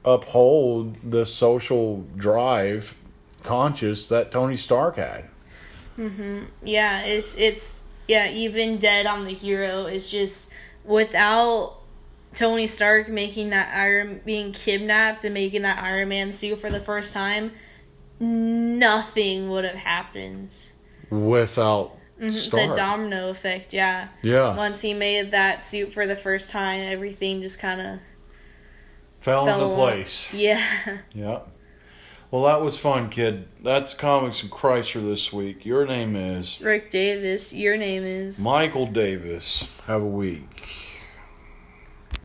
uphold 0.03 0.97
the 1.09 1.25
social 1.25 2.05
drive 2.15 2.95
conscious 3.45 4.07
that 4.07 4.31
Tony 4.31 4.57
Stark 4.57 4.97
had. 4.97 5.25
Mhm. 5.97 6.47
Yeah, 6.63 7.01
it's 7.01 7.35
it's 7.37 7.81
yeah, 8.07 8.29
even 8.29 8.77
dead 8.77 9.05
I'm 9.05 9.25
the 9.25 9.33
hero. 9.33 9.85
It's 9.85 10.09
just 10.09 10.51
without 10.83 11.77
Tony 12.33 12.67
Stark 12.67 13.07
making 13.07 13.51
that 13.51 13.73
Iron 13.73 14.19
being 14.25 14.51
kidnapped 14.51 15.23
and 15.23 15.33
making 15.33 15.61
that 15.61 15.81
Iron 15.81 16.09
Man 16.09 16.33
suit 16.33 16.59
for 16.59 16.69
the 16.69 16.81
first 16.81 17.13
time, 17.13 17.51
nothing 18.19 19.49
would 19.49 19.63
have 19.65 19.75
happened. 19.75 20.49
without 21.09 21.97
Mhm, 22.19 22.31
Stark. 22.33 22.69
The 22.69 22.75
domino 22.75 23.29
effect, 23.29 23.73
yeah. 23.73 24.07
yeah 24.23 24.55
Once 24.55 24.81
he 24.81 24.93
made 24.93 25.31
that 25.31 25.63
suit 25.65 25.93
for 25.93 26.07
the 26.07 26.15
first 26.15 26.49
time, 26.49 26.81
everything 26.81 27.41
just 27.41 27.59
kind 27.59 27.79
of 27.81 27.99
fell 29.19 29.45
fell 29.45 29.53
into 29.55 29.65
along. 29.65 29.75
place. 29.91 30.27
Yeah. 30.33 30.63
Yeah. 31.13 31.39
Well, 32.31 32.43
that 32.43 32.61
was 32.61 32.77
fun, 32.77 33.09
kid. 33.09 33.47
That's 33.63 33.93
comics 33.93 34.41
and 34.41 34.51
Christ 34.51 34.93
this 34.95 35.31
week. 35.31 35.65
Your 35.65 35.85
name 35.85 36.15
is 36.15 36.59
Rick 36.59 36.89
Davis, 36.89 37.53
your 37.53 37.77
name 37.77 38.03
is. 38.03 38.39
Michael 38.39 38.87
Davis. 38.87 39.65
Have 39.87 40.01
a 40.01 40.07
week. 40.07 40.84